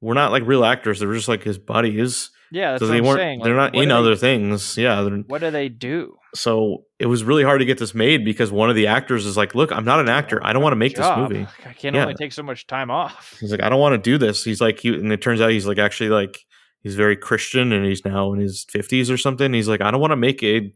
were 0.00 0.14
not 0.14 0.32
like 0.32 0.42
real 0.46 0.64
actors; 0.64 1.00
they 1.00 1.06
were 1.06 1.14
just 1.14 1.28
like 1.28 1.42
his 1.42 1.58
buddies. 1.58 2.30
Yeah, 2.52 2.72
that's 2.72 2.80
so 2.82 2.86
what 2.86 2.92
they 2.92 2.98
I'm 2.98 3.04
weren't. 3.04 3.18
saying. 3.18 3.40
they're 3.42 3.56
Like, 3.56 3.72
not 3.72 3.82
in 3.82 3.88
they- 3.88 3.94
other 3.94 4.14
things. 4.14 4.78
Yeah, 4.78 5.02
What 5.26 5.40
do 5.40 5.50
they 5.50 5.68
do? 5.68 6.16
so 6.34 6.84
it 6.98 7.06
was 7.06 7.24
really 7.24 7.42
hard 7.42 7.58
to 7.60 7.64
get 7.64 7.78
this 7.78 7.94
made 7.94 8.24
because 8.24 8.52
one 8.52 8.68
of 8.70 8.76
the 8.76 8.86
actors 8.86 9.26
is 9.26 9.36
like, 9.36 9.54
"Look, 9.54 9.72
I'm 9.72 9.84
not 9.84 10.00
an 10.00 10.08
actor. 10.08 10.38
I 10.44 10.52
don't 10.52 10.62
want 10.62 10.72
to 10.72 10.76
make 10.76 10.94
this 10.94 11.10
movie." 11.16 11.46
I 11.66 11.72
can 11.72 11.94
Yeah. 11.94 12.02
only 12.02 12.14
take 12.14 12.32
so 12.32 12.42
much 12.42 12.66
time 12.66 12.90
off. 12.90 13.36
He's 13.40 13.50
like, 13.50 13.62
I 13.62 13.68
don't 13.68 13.80
want 13.80 13.94
to 13.94 14.10
do 14.10 14.16
this. 14.18 14.44
He's 14.44 14.60
like, 14.60 14.78
he, 14.80 14.90
and 14.94 15.10
it 15.12 15.20
turns 15.22 15.40
out 15.40 15.50
he's 15.50 15.66
like 15.66 15.78
actually 15.78 16.10
like 16.10 16.38
he's 16.86 16.94
very 16.94 17.16
Christian 17.16 17.72
and 17.72 17.84
he's 17.84 18.04
now 18.04 18.32
in 18.32 18.38
his 18.38 18.64
fifties 18.70 19.10
or 19.10 19.16
something. 19.16 19.52
He's 19.52 19.66
like, 19.66 19.80
I 19.80 19.90
don't 19.90 20.00
want 20.00 20.12
to 20.12 20.16
make 20.16 20.40
a 20.44 20.72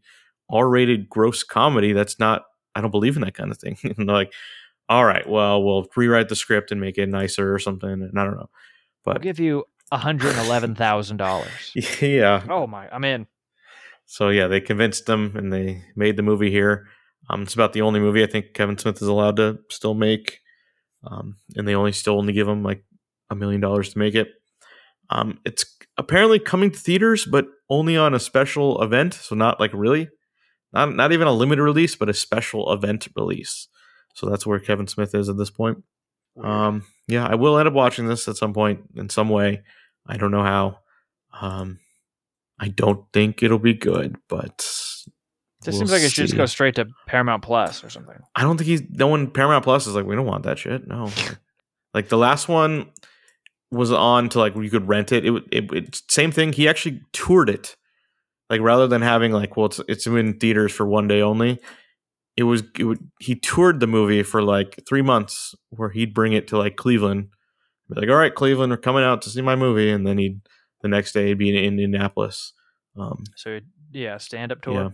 R-rated 0.50 1.08
gross 1.08 1.44
comedy. 1.44 1.92
That's 1.92 2.18
not. 2.18 2.46
I 2.74 2.80
don't 2.80 2.90
believe 2.90 3.14
in 3.14 3.22
that 3.22 3.34
kind 3.34 3.52
of 3.52 3.58
thing. 3.58 3.78
and 3.84 4.08
they're 4.08 4.16
like, 4.16 4.32
all 4.88 5.04
right, 5.04 5.24
well, 5.28 5.62
we'll 5.62 5.86
rewrite 5.94 6.28
the 6.28 6.34
script 6.34 6.72
and 6.72 6.80
make 6.80 6.98
it 6.98 7.08
nicer 7.08 7.54
or 7.54 7.60
something. 7.60 7.88
And 7.88 8.18
I 8.18 8.24
don't 8.24 8.34
know, 8.34 8.50
But 9.04 9.18
I'll 9.18 9.22
give 9.22 9.38
you 9.38 9.66
$111,000. 9.92 12.00
yeah. 12.16 12.42
Oh, 12.50 12.66
my. 12.66 12.92
I'm 12.92 13.04
in. 13.04 13.28
So 14.06 14.30
yeah, 14.30 14.48
they 14.48 14.60
convinced 14.60 15.06
them 15.06 15.36
and 15.36 15.52
they 15.52 15.84
made 15.94 16.16
the 16.16 16.24
movie 16.24 16.50
here. 16.50 16.88
Um, 17.28 17.42
it's 17.42 17.54
about 17.54 17.72
the 17.72 17.82
only 17.82 18.00
movie 18.00 18.24
I 18.24 18.26
think 18.26 18.54
Kevin 18.54 18.76
Smith 18.76 19.00
is 19.00 19.06
allowed 19.06 19.36
to 19.36 19.60
still 19.68 19.94
make, 19.94 20.40
um, 21.04 21.36
and 21.54 21.68
they 21.68 21.76
only 21.76 21.92
still 21.92 22.18
only 22.18 22.32
give 22.32 22.48
him 22.48 22.64
like 22.64 22.82
a 23.30 23.36
million 23.36 23.60
dollars 23.60 23.92
to 23.92 24.00
make 24.00 24.16
it. 24.16 24.32
Um, 25.10 25.38
it's 25.44 25.64
apparently 26.00 26.38
coming 26.38 26.70
to 26.70 26.78
theaters, 26.78 27.26
but 27.26 27.46
only 27.68 27.96
on 27.96 28.14
a 28.14 28.18
special 28.18 28.82
event, 28.82 29.14
so 29.14 29.34
not 29.36 29.60
like 29.60 29.70
really, 29.74 30.08
not 30.72 30.94
not 30.96 31.12
even 31.12 31.28
a 31.28 31.32
limited 31.32 31.62
release, 31.62 31.94
but 31.94 32.08
a 32.08 32.14
special 32.14 32.72
event 32.72 33.06
release. 33.14 33.68
So 34.14 34.28
that's 34.28 34.46
where 34.46 34.58
Kevin 34.58 34.88
Smith 34.88 35.14
is 35.14 35.28
at 35.28 35.36
this 35.36 35.50
point. 35.50 35.84
Um, 36.42 36.84
yeah, 37.06 37.26
I 37.26 37.34
will 37.34 37.58
end 37.58 37.68
up 37.68 37.74
watching 37.74 38.08
this 38.08 38.26
at 38.28 38.36
some 38.36 38.54
point 38.54 38.80
in 38.96 39.08
some 39.08 39.28
way. 39.28 39.62
I 40.06 40.16
don't 40.16 40.30
know 40.30 40.42
how. 40.42 40.78
Um, 41.38 41.78
I 42.58 42.68
don't 42.68 43.04
think 43.12 43.42
it'll 43.42 43.58
be 43.58 43.74
good, 43.74 44.16
but 44.28 44.58
This 44.58 45.04
we'll 45.66 45.72
seems 45.72 45.92
like 45.92 46.02
it 46.02 46.12
should 46.12 46.26
just 46.26 46.36
go 46.36 46.46
straight 46.46 46.76
to 46.76 46.86
Paramount 47.06 47.42
Plus 47.42 47.84
or 47.84 47.90
something. 47.90 48.16
I 48.34 48.42
don't 48.42 48.56
think 48.56 48.68
he's 48.68 48.82
no 48.88 49.06
one. 49.06 49.30
Paramount 49.30 49.64
Plus 49.64 49.86
is 49.86 49.94
like, 49.94 50.06
we 50.06 50.16
don't 50.16 50.26
want 50.26 50.44
that 50.44 50.58
shit. 50.58 50.88
No, 50.88 51.10
like 51.94 52.08
the 52.08 52.18
last 52.18 52.48
one 52.48 52.90
was 53.70 53.92
on 53.92 54.28
to 54.30 54.38
like 54.38 54.54
where 54.54 54.64
you 54.64 54.70
could 54.70 54.88
rent 54.88 55.12
it. 55.12 55.24
It, 55.24 55.44
it, 55.52 55.72
it 55.72 56.02
same 56.08 56.32
thing. 56.32 56.52
He 56.52 56.68
actually 56.68 57.00
toured 57.12 57.48
it, 57.48 57.76
like 58.48 58.60
rather 58.60 58.86
than 58.86 59.02
having 59.02 59.32
like 59.32 59.56
well, 59.56 59.66
it's 59.66 59.80
it's 59.88 60.06
in 60.06 60.38
theaters 60.38 60.72
for 60.72 60.86
one 60.86 61.08
day 61.08 61.22
only. 61.22 61.58
It 62.36 62.44
was 62.44 62.62
it 62.78 62.84
would, 62.84 63.10
he 63.20 63.34
toured 63.34 63.80
the 63.80 63.86
movie 63.86 64.22
for 64.22 64.42
like 64.42 64.80
three 64.88 65.02
months, 65.02 65.54
where 65.70 65.90
he'd 65.90 66.14
bring 66.14 66.32
it 66.32 66.48
to 66.48 66.58
like 66.58 66.76
Cleveland, 66.76 67.28
be 67.88 68.00
like, 68.00 68.08
"All 68.08 68.16
right, 68.16 68.34
Cleveland, 68.34 68.70
we're 68.70 68.78
coming 68.78 69.04
out 69.04 69.22
to 69.22 69.30
see 69.30 69.42
my 69.42 69.56
movie," 69.56 69.90
and 69.90 70.06
then 70.06 70.18
he'd 70.18 70.40
the 70.82 70.88
next 70.88 71.12
day 71.12 71.28
he'd 71.28 71.38
be 71.38 71.50
in 71.50 71.62
Indianapolis. 71.64 72.52
Um, 72.96 73.24
So 73.36 73.60
yeah, 73.92 74.16
stand 74.18 74.52
up 74.52 74.62
tour. 74.62 74.74
yeah. 74.74 74.88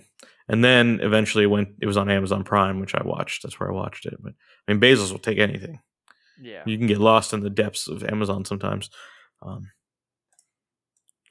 And 0.48 0.62
then 0.64 1.00
eventually 1.02 1.44
it 1.44 1.48
went 1.48 1.68
it 1.80 1.86
was 1.86 1.96
on 1.96 2.10
Amazon 2.10 2.44
Prime, 2.44 2.80
which 2.80 2.94
I 2.94 3.02
watched. 3.04 3.42
That's 3.42 3.58
where 3.58 3.70
I 3.70 3.74
watched 3.74 4.06
it. 4.06 4.14
But 4.20 4.32
I 4.66 4.72
mean 4.72 4.80
Bezos 4.80 5.12
will 5.12 5.18
take 5.18 5.38
anything. 5.38 5.80
Yeah. 6.40 6.62
You 6.66 6.76
can 6.78 6.86
get 6.86 6.98
lost 6.98 7.32
in 7.32 7.40
the 7.40 7.50
depths 7.50 7.88
of 7.88 8.04
Amazon 8.04 8.44
sometimes. 8.44 8.90
Um, 9.42 9.70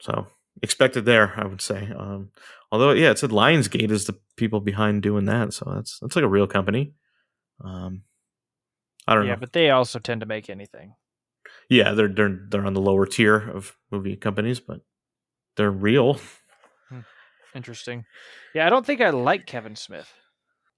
so 0.00 0.26
expect 0.62 0.96
it 0.96 1.04
there, 1.04 1.32
I 1.36 1.46
would 1.46 1.60
say. 1.60 1.90
Um, 1.96 2.30
although 2.72 2.90
yeah, 2.92 3.10
it 3.10 3.18
said 3.18 3.30
Lionsgate 3.30 3.90
is 3.90 4.06
the 4.06 4.18
people 4.36 4.60
behind 4.60 5.02
doing 5.02 5.24
that, 5.26 5.52
so 5.52 5.70
that's 5.74 5.98
that's 6.00 6.16
like 6.16 6.24
a 6.24 6.28
real 6.28 6.46
company. 6.46 6.92
Um, 7.64 8.02
I 9.06 9.14
don't 9.14 9.24
Yeah, 9.24 9.30
know. 9.30 9.32
Yeah, 9.34 9.40
but 9.40 9.52
they 9.52 9.70
also 9.70 9.98
tend 9.98 10.20
to 10.20 10.26
make 10.26 10.50
anything. 10.50 10.94
yeah, 11.70 11.92
they're 11.92 12.08
they're 12.08 12.38
they're 12.48 12.66
on 12.66 12.74
the 12.74 12.80
lower 12.80 13.06
tier 13.06 13.36
of 13.36 13.76
movie 13.90 14.16
companies, 14.16 14.60
but 14.60 14.80
they're 15.56 15.70
real. 15.70 16.20
Interesting. 17.54 18.04
Yeah, 18.54 18.66
I 18.66 18.70
don't 18.70 18.84
think 18.84 19.00
I 19.00 19.10
like 19.10 19.46
Kevin 19.46 19.76
Smith. 19.76 20.12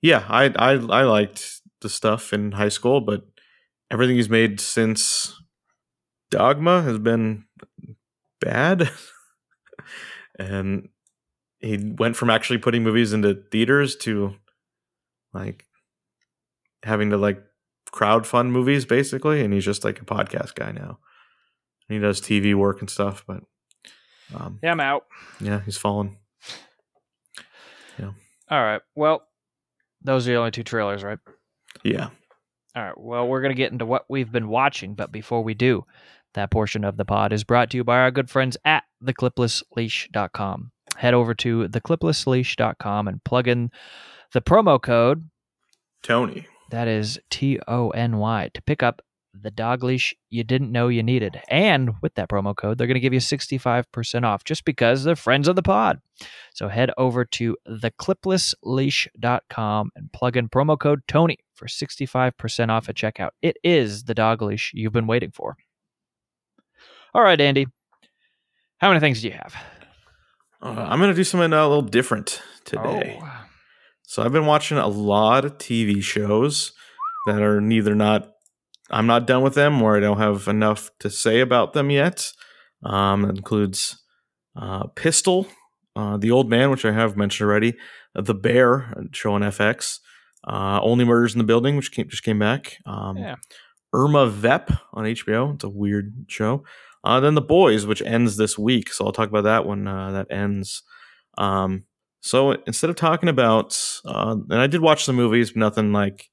Yeah, 0.01 0.25
I 0.29 0.45
I 0.57 0.73
I 0.75 1.03
liked 1.03 1.61
the 1.81 1.89
stuff 1.89 2.33
in 2.33 2.53
high 2.53 2.69
school, 2.69 3.01
but 3.01 3.27
everything 3.91 4.17
he's 4.17 4.29
made 4.31 4.61
since 4.61 5.41
Dogma 6.31 6.83
has 6.83 6.99
been 6.99 7.45
bad. 8.41 8.91
and 10.39 10.89
he 11.59 11.95
went 11.99 12.17
from 12.17 12.31
actually 12.31 12.59
putting 12.59 12.83
movies 12.85 13.13
into 13.13 13.43
theaters 13.51 13.97
to 13.97 14.35
like 15.33 15.65
having 16.85 17.11
to 17.11 17.17
like 17.17 17.43
crowd 17.91 18.27
fund 18.27 18.53
movies 18.53 18.85
basically, 18.85 19.43
and 19.45 19.53
he's 19.53 19.65
just 19.65 19.85
like 19.85 20.01
a 20.01 20.05
podcast 20.05 20.55
guy 20.55 20.71
now. 20.73 20.99
And 21.89 21.97
he 21.97 21.99
does 21.99 22.21
TV 22.21 22.55
work 22.55 22.81
and 22.81 22.91
stuff, 22.91 23.25
but 23.27 23.43
um, 24.35 24.59
Yeah, 24.63 24.73
I'm 24.73 24.81
out. 24.81 25.07
yeah, 25.41 25.61
he's 25.65 25.79
fallen. 25.79 26.19
Yeah. 27.99 28.13
All 28.51 28.63
right. 28.63 28.83
Well, 28.95 29.23
those 30.03 30.29
are 30.29 30.33
the 30.33 30.37
only 30.39 30.51
two 30.53 30.63
trailers, 30.63 31.03
right? 31.03 31.19
Yeah. 31.83 32.11
All 32.79 32.85
right. 32.85 32.97
Well, 32.97 33.27
we're 33.27 33.41
going 33.41 33.51
to 33.51 33.57
get 33.57 33.73
into 33.73 33.85
what 33.85 34.05
we've 34.09 34.31
been 34.31 34.47
watching, 34.47 34.95
but 34.95 35.11
before 35.11 35.43
we 35.43 35.53
do, 35.53 35.85
that 36.35 36.53
portion 36.53 36.85
of 36.85 36.97
the 36.97 37.05
pod 37.05 37.33
is 37.33 37.43
brought 37.43 37.71
to 37.71 37.77
you 37.77 37.83
by 37.83 37.99
our 37.99 38.13
good 38.13 38.31
friends 38.31 38.57
at 38.65 38.85
thecliplessleash.com. 39.03 40.71
Head 40.95 41.13
over 41.13 41.35
to 41.35 41.69
thecliplessleash.com 41.69 43.09
and 43.09 43.25
plug 43.25 43.49
in 43.49 43.73
the 44.33 44.41
promo 44.41 44.81
code 44.81 45.29
Tony. 46.05 46.47
that 46.71 46.87
is 46.87 47.19
T 47.31 47.59
O 47.67 47.91
N 47.91 48.19
Y 48.19 48.49
to 48.55 48.63
pick 48.63 48.85
up 48.85 49.03
the 49.35 49.51
dog 49.51 49.83
leash 49.83 50.15
you 50.31 50.45
didn't 50.45 50.71
know 50.71 50.87
you 50.87 51.03
needed. 51.03 51.41
And 51.49 51.95
with 52.01 52.15
that 52.15 52.29
promo 52.29 52.55
code, 52.55 52.79
they're 52.79 52.87
going 52.87 52.95
to 52.95 53.01
give 53.01 53.13
you 53.13 53.19
65% 53.19 54.25
off 54.25 54.45
just 54.45 54.65
because 54.65 55.03
they're 55.03 55.17
friends 55.17 55.49
of 55.49 55.57
the 55.57 55.65
pod. 55.65 56.01
So 56.55 56.69
head 56.69 56.93
over 56.97 57.25
to 57.25 57.57
thecliplessleash.com 57.69 59.91
and 59.97 60.13
plug 60.13 60.37
in 60.37 60.49
promo 60.49 60.79
code 60.79 61.03
Tony 61.09 61.39
for 61.59 61.67
65% 61.67 62.71
off 62.71 62.89
at 62.89 62.95
checkout. 62.95 63.31
It 63.43 63.57
is 63.65 64.05
the 64.05 64.15
dog 64.15 64.41
leash 64.41 64.71
you've 64.75 64.93
been 64.93 65.07
waiting 65.07 65.33
for. 65.33 65.57
All 67.15 67.23
right, 67.23 67.41
Andy. 67.41 67.67
How 68.79 68.89
many 68.89 69.01
things 69.01 69.21
do 69.21 69.29
you 69.29 69.35
have? 69.35 69.55
Uh, 70.63 70.87
I'm 70.89 70.99
going 70.99 71.11
to 71.11 71.17
do 71.17 71.25
something 71.25 71.53
a 71.53 71.69
little 71.69 71.83
different 71.83 72.41
today. 72.65 73.19
Oh, 73.21 73.43
So 74.03 74.23
I've 74.23 74.33
been 74.33 74.47
watching 74.47 74.79
a 74.79 74.87
lot 74.87 75.45
of 75.45 75.59
TV 75.59 76.03
shows 76.03 76.73
that 77.27 77.43
are 77.43 77.61
neither 77.61 77.95
not 77.95 78.31
I'm 78.91 79.07
not 79.07 79.27
done 79.27 79.43
with 79.43 79.55
them 79.55 79.83
or 79.83 79.97
I 79.97 80.01
don't 80.01 80.19
have 80.19 80.49
enough 80.49 80.91
to 81.01 81.11
say 81.11 81.41
about 81.41 81.75
them 81.75 81.91
yet. 81.91 82.33
Um, 82.83 83.23
that 83.23 83.37
includes 83.37 84.03
uh, 84.57 84.87
Pistol, 84.95 85.47
uh, 85.95 86.17
The 86.17 86.31
Old 86.31 86.49
Man, 86.49 86.71
which 86.71 86.85
I 86.85 86.93
have 86.93 87.17
mentioned 87.17 87.49
already, 87.49 87.75
uh, 88.17 88.23
The 88.23 88.35
Bear, 88.35 88.95
a 88.97 89.03
show 89.13 89.35
on 89.35 89.43
FX, 89.43 89.99
uh, 90.49 90.81
Only 90.83 91.05
Murders 91.05 91.35
in 91.35 91.39
the 91.39 91.45
Building, 91.45 91.77
which 91.77 91.93
came, 91.93 92.09
just 92.09 92.25
came 92.25 92.39
back. 92.39 92.79
Um, 92.87 93.17
Yeah. 93.17 93.37
Irma 93.93 94.27
Vep 94.27 94.71
on 94.93 95.05
HBO. 95.05 95.55
It's 95.55 95.65
a 95.65 95.69
weird 95.69 96.13
show. 96.29 96.65
Uh, 97.05 97.21
then 97.21 97.35
The 97.35 97.41
Boys, 97.41 97.87
which 97.87 98.03
ends 98.03 98.37
this 98.37 98.59
week. 98.59 98.93
So 98.93 99.07
I'll 99.07 99.13
talk 99.13 99.29
about 99.29 99.45
that 99.45 99.67
when 99.67 99.87
uh, 99.87 100.11
that 100.13 100.27
ends. 100.31 100.83
Um, 101.39 101.85
so 102.21 102.53
instead 102.67 102.91
of 102.91 102.97
talking 102.97 103.29
about, 103.29 103.79
uh, 104.05 104.37
and 104.51 104.61
I 104.61 104.67
did 104.67 104.81
watch 104.81 105.05
some 105.05 105.17
movies, 105.17 105.53
but 105.53 105.61
nothing 105.61 105.93
like 105.93 106.29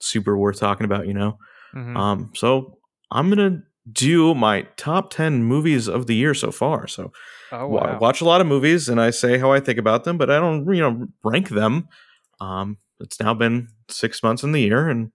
super 0.00 0.36
worth 0.36 0.58
talking 0.58 0.84
about, 0.84 1.06
you 1.06 1.14
know. 1.14 1.38
mhm. 1.74 1.96
Um, 1.96 2.30
so 2.34 2.78
I'm 3.10 3.30
gonna 3.30 3.62
do 3.90 4.34
my 4.34 4.62
top 4.76 5.10
ten 5.10 5.44
movies 5.44 5.88
of 5.88 6.06
the 6.06 6.14
year 6.14 6.34
so 6.34 6.50
far. 6.50 6.86
So 6.88 7.12
oh, 7.52 7.68
wow. 7.68 7.98
watch 8.00 8.20
a 8.20 8.24
lot 8.24 8.40
of 8.40 8.46
movies, 8.46 8.88
and 8.88 9.00
I 9.00 9.10
say 9.10 9.38
how 9.38 9.52
I 9.52 9.60
think 9.60 9.78
about 9.78 10.04
them, 10.04 10.18
but 10.18 10.30
I 10.30 10.38
don't, 10.38 10.66
you 10.74 10.80
know, 10.80 11.06
rank 11.24 11.48
them. 11.50 11.88
Um, 12.40 12.78
it's 13.00 13.20
now 13.20 13.34
been 13.34 13.68
six 13.90 14.22
months 14.22 14.42
in 14.42 14.52
the 14.52 14.60
year, 14.60 14.88
and 14.88 15.10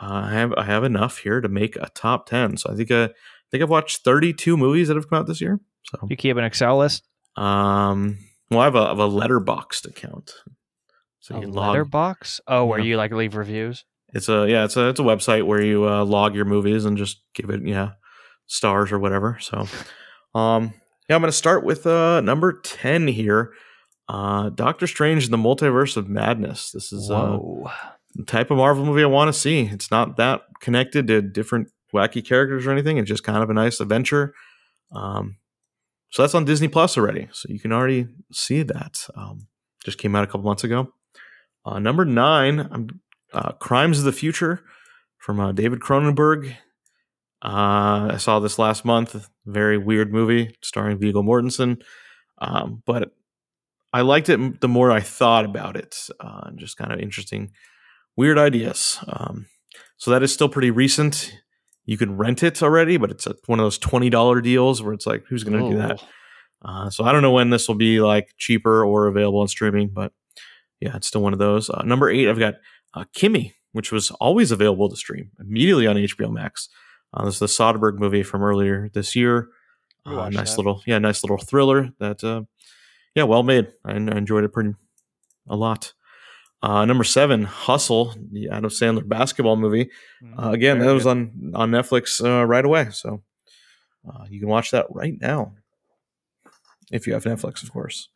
uh, 0.00 0.22
I 0.26 0.30
have 0.32 0.52
I 0.54 0.64
have 0.64 0.84
enough 0.84 1.18
here 1.18 1.40
to 1.40 1.48
make 1.48 1.76
a 1.76 1.88
top 1.94 2.26
ten. 2.26 2.56
So 2.56 2.72
I 2.72 2.76
think 2.76 2.90
uh, 2.90 3.08
I 3.12 3.46
think 3.50 3.62
I've 3.62 3.70
watched 3.70 4.04
32 4.04 4.56
movies 4.56 4.88
that 4.88 4.96
have 4.96 5.08
come 5.08 5.18
out 5.20 5.26
this 5.26 5.40
year. 5.40 5.60
So 5.90 6.06
You 6.08 6.16
keep 6.16 6.36
an 6.36 6.44
Excel 6.44 6.78
list? 6.78 7.04
um, 7.36 8.18
well, 8.50 8.60
I 8.60 8.64
have 8.64 8.74
a, 8.76 8.78
I 8.80 8.88
have 8.88 8.98
a 8.98 9.08
Letterboxd 9.08 9.86
account. 9.86 10.32
So 11.20 11.36
a 11.36 11.40
you 11.40 11.46
log. 11.48 11.68
letterbox? 11.68 12.40
Oh, 12.46 12.64
where 12.66 12.78
Yeah. 12.78 12.84
you 12.84 12.96
like 12.96 13.12
leave 13.12 13.34
reviews? 13.36 13.84
It's 14.12 14.28
a 14.28 14.46
yeah, 14.48 14.64
it's 14.64 14.76
a 14.76 14.88
it's 14.88 15.00
a 15.00 15.04
website 15.04 15.46
where 15.46 15.60
you 15.62 15.88
uh, 15.88 16.04
log 16.04 16.34
your 16.34 16.44
movies 16.44 16.84
and 16.84 16.96
just 16.98 17.22
give 17.34 17.50
it 17.50 17.66
yeah 17.66 17.92
stars 18.46 18.92
or 18.92 18.98
whatever. 18.98 19.38
So, 19.40 19.66
um, 20.38 20.72
yeah, 21.08 21.16
I'm 21.16 21.22
gonna 21.22 21.32
start 21.32 21.64
with 21.64 21.86
uh 21.86 22.20
number 22.20 22.60
ten 22.62 23.06
here. 23.08 23.52
Uh, 24.08 24.50
Doctor 24.50 24.86
Strange: 24.86 25.24
in 25.24 25.30
The 25.30 25.36
Multiverse 25.36 25.96
of 25.96 26.08
Madness. 26.08 26.70
This 26.72 26.92
is 26.92 27.10
uh, 27.10 27.38
the 28.14 28.24
type 28.24 28.50
of 28.50 28.58
Marvel 28.58 28.84
movie 28.84 29.02
I 29.02 29.06
want 29.06 29.32
to 29.32 29.38
see. 29.38 29.62
It's 29.62 29.90
not 29.90 30.16
that 30.16 30.42
connected 30.60 31.06
to 31.08 31.22
different 31.22 31.68
wacky 31.94 32.24
characters 32.24 32.66
or 32.66 32.72
anything. 32.72 32.98
It's 32.98 33.08
just 33.08 33.24
kind 33.24 33.42
of 33.42 33.50
a 33.50 33.54
nice 33.54 33.80
adventure. 33.80 34.34
Um, 34.92 35.36
so 36.10 36.22
that's 36.22 36.34
on 36.34 36.44
Disney 36.44 36.68
Plus 36.68 36.96
already. 36.96 37.28
So 37.32 37.48
you 37.48 37.58
can 37.58 37.72
already 37.72 38.06
see 38.32 38.62
that. 38.62 39.06
Um, 39.16 39.48
just 39.84 39.98
came 39.98 40.14
out 40.14 40.24
a 40.24 40.26
couple 40.26 40.42
months 40.42 40.64
ago. 40.64 40.92
Uh, 41.64 41.78
number 41.78 42.04
nine, 42.04 43.00
uh, 43.32 43.52
Crimes 43.52 43.98
of 43.98 44.04
the 44.04 44.12
Future 44.12 44.62
from 45.18 45.40
uh, 45.40 45.52
David 45.52 45.80
Cronenberg. 45.80 46.54
Uh, 47.42 48.10
I 48.12 48.16
saw 48.18 48.38
this 48.38 48.58
last 48.58 48.84
month. 48.84 49.28
Very 49.44 49.76
weird 49.76 50.12
movie 50.12 50.56
starring 50.62 50.98
Viggo 50.98 51.22
Mortensen. 51.22 51.82
Um, 52.38 52.82
but 52.86 53.12
I 53.94 54.00
liked 54.00 54.28
it 54.28 54.60
the 54.60 54.68
more 54.68 54.90
I 54.90 54.98
thought 54.98 55.44
about 55.44 55.76
it. 55.76 56.08
Uh, 56.18 56.50
just 56.56 56.76
kind 56.76 56.92
of 56.92 56.98
interesting, 56.98 57.52
weird 58.16 58.38
ideas. 58.38 58.98
Um, 59.06 59.46
so 59.98 60.10
that 60.10 60.24
is 60.24 60.32
still 60.32 60.48
pretty 60.48 60.72
recent. 60.72 61.32
You 61.84 61.96
can 61.96 62.16
rent 62.16 62.42
it 62.42 62.60
already, 62.60 62.96
but 62.96 63.12
it's 63.12 63.28
a, 63.28 63.36
one 63.46 63.60
of 63.60 63.64
those 63.64 63.78
twenty 63.78 64.10
dollar 64.10 64.40
deals 64.40 64.82
where 64.82 64.92
it's 64.92 65.06
like, 65.06 65.24
who's 65.28 65.44
going 65.44 65.62
to 65.62 65.70
do 65.70 65.76
that? 65.78 66.02
Oh. 66.02 66.08
Uh, 66.64 66.90
so 66.90 67.04
I 67.04 67.12
don't 67.12 67.22
know 67.22 67.30
when 67.30 67.50
this 67.50 67.68
will 67.68 67.76
be 67.76 68.00
like 68.00 68.34
cheaper 68.36 68.84
or 68.84 69.06
available 69.06 69.40
on 69.40 69.48
streaming, 69.48 69.90
but 69.92 70.12
yeah, 70.80 70.96
it's 70.96 71.06
still 71.06 71.22
one 71.22 71.32
of 71.32 71.38
those. 71.38 71.70
Uh, 71.70 71.82
number 71.84 72.10
eight, 72.10 72.28
I've 72.28 72.38
got 72.38 72.54
uh, 72.94 73.04
Kimmy, 73.16 73.52
which 73.72 73.92
was 73.92 74.10
always 74.12 74.50
available 74.50 74.88
to 74.88 74.96
stream 74.96 75.30
immediately 75.38 75.86
on 75.86 75.94
HBO 75.94 76.32
Max. 76.32 76.68
Uh, 77.12 77.26
this 77.26 77.34
is 77.34 77.40
the 77.40 77.46
Soderbergh 77.46 77.98
movie 77.98 78.24
from 78.24 78.42
earlier 78.42 78.90
this 78.92 79.14
year. 79.14 79.48
Uh, 80.04 80.28
nice 80.30 80.52
that. 80.52 80.56
little, 80.56 80.82
yeah, 80.84 80.98
nice 80.98 81.22
little 81.22 81.38
thriller 81.38 81.90
that, 82.00 82.24
uh, 82.24 82.42
yeah, 83.14 83.24
well 83.24 83.42
made. 83.42 83.68
I, 83.84 83.92
I 83.92 83.96
enjoyed 83.96 84.44
it 84.44 84.52
pretty 84.52 84.74
a 85.48 85.56
lot. 85.56 85.92
Uh, 86.62 86.84
number 86.86 87.04
seven, 87.04 87.42
Hustle, 87.44 88.14
the 88.32 88.48
Adam 88.48 88.70
Sandler 88.70 89.06
basketball 89.06 89.56
movie. 89.56 89.90
Uh, 90.38 90.50
again, 90.50 90.78
Very 90.78 90.88
that 90.88 90.94
was 90.94 91.04
good. 91.04 91.10
on 91.10 91.52
on 91.54 91.70
Netflix 91.70 92.24
uh, 92.24 92.46
right 92.46 92.64
away, 92.64 92.88
so 92.90 93.22
uh, 94.08 94.24
you 94.30 94.40
can 94.40 94.48
watch 94.48 94.70
that 94.70 94.86
right 94.90 95.14
now 95.20 95.52
if 96.90 97.06
you 97.06 97.12
have 97.12 97.24
Netflix, 97.24 97.62
of 97.62 97.70
course. 97.72 98.08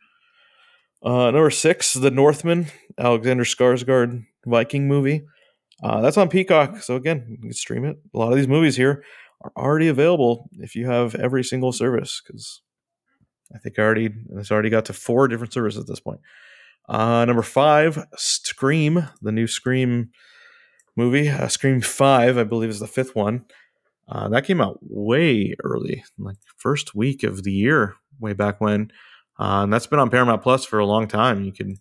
Uh, 1.02 1.30
number 1.30 1.50
six, 1.50 1.92
The 1.92 2.10
Northman, 2.10 2.66
Alexander 2.98 3.44
Skarsgård 3.44 4.26
Viking 4.46 4.88
movie. 4.88 5.24
Uh, 5.82 6.00
that's 6.00 6.16
on 6.16 6.28
Peacock, 6.28 6.82
so 6.82 6.96
again, 6.96 7.26
you 7.28 7.38
can 7.38 7.52
stream 7.52 7.84
it. 7.84 7.98
A 8.14 8.18
lot 8.18 8.32
of 8.32 8.36
these 8.36 8.48
movies 8.48 8.76
here 8.76 9.04
are 9.42 9.52
already 9.56 9.86
available 9.88 10.48
if 10.54 10.74
you 10.74 10.86
have 10.90 11.14
every 11.14 11.44
single 11.44 11.70
service, 11.72 12.20
because 12.26 12.62
I 13.54 13.58
think 13.58 13.78
I 13.78 13.82
already 13.82 14.10
it's 14.36 14.50
already 14.50 14.70
got 14.70 14.84
to 14.86 14.92
four 14.92 15.28
different 15.28 15.52
servers 15.52 15.78
at 15.78 15.86
this 15.86 16.00
point. 16.00 16.20
Uh, 16.88 17.24
number 17.24 17.42
five, 17.42 18.06
Scream, 18.16 19.08
the 19.20 19.32
new 19.32 19.46
Scream 19.46 20.10
movie. 20.96 21.28
Uh, 21.28 21.48
Scream 21.48 21.80
Five, 21.80 22.38
I 22.38 22.44
believe, 22.44 22.70
is 22.70 22.80
the 22.80 22.86
fifth 22.86 23.14
one. 23.14 23.44
Uh, 24.08 24.28
that 24.28 24.44
came 24.44 24.60
out 24.60 24.78
way 24.82 25.54
early, 25.62 26.02
like 26.18 26.36
first 26.56 26.94
week 26.94 27.22
of 27.22 27.42
the 27.42 27.52
year, 27.52 27.94
way 28.20 28.32
back 28.32 28.60
when. 28.60 28.90
Uh, 29.38 29.62
and 29.62 29.72
that's 29.72 29.86
been 29.86 29.98
on 29.98 30.10
Paramount 30.10 30.42
Plus 30.42 30.64
for 30.64 30.78
a 30.78 30.86
long 30.86 31.06
time. 31.06 31.44
You 31.44 31.52
can 31.52 31.76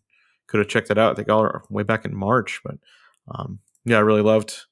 could 0.47 0.59
have 0.59 0.67
checked 0.67 0.91
it 0.91 0.97
out. 0.97 1.11
I 1.11 1.15
think 1.15 1.29
all 1.29 1.49
way 1.69 1.83
back 1.83 2.05
in 2.05 2.15
March, 2.15 2.61
but 2.63 2.75
um, 3.29 3.59
yeah, 3.85 3.97
I 3.97 4.01
really 4.01 4.21
loved 4.21 4.65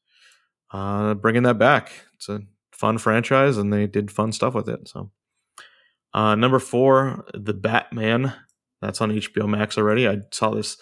uh, 0.71 1.13
bringing 1.13 1.43
that 1.43 1.57
back. 1.57 1.91
It's 2.15 2.29
a 2.29 2.41
fun 2.71 2.97
franchise, 2.97 3.57
and 3.57 3.71
they 3.71 3.87
did 3.87 4.11
fun 4.11 4.31
stuff 4.31 4.53
with 4.53 4.69
it. 4.69 4.87
So, 4.87 5.11
uh, 6.15 6.33
number 6.33 6.59
four, 6.59 7.25
The 7.33 7.53
Batman. 7.53 8.33
That's 8.81 9.01
on 9.01 9.11
HBO 9.11 9.49
Max 9.49 9.77
already. 9.77 10.07
I 10.07 10.19
saw 10.31 10.51
this 10.51 10.77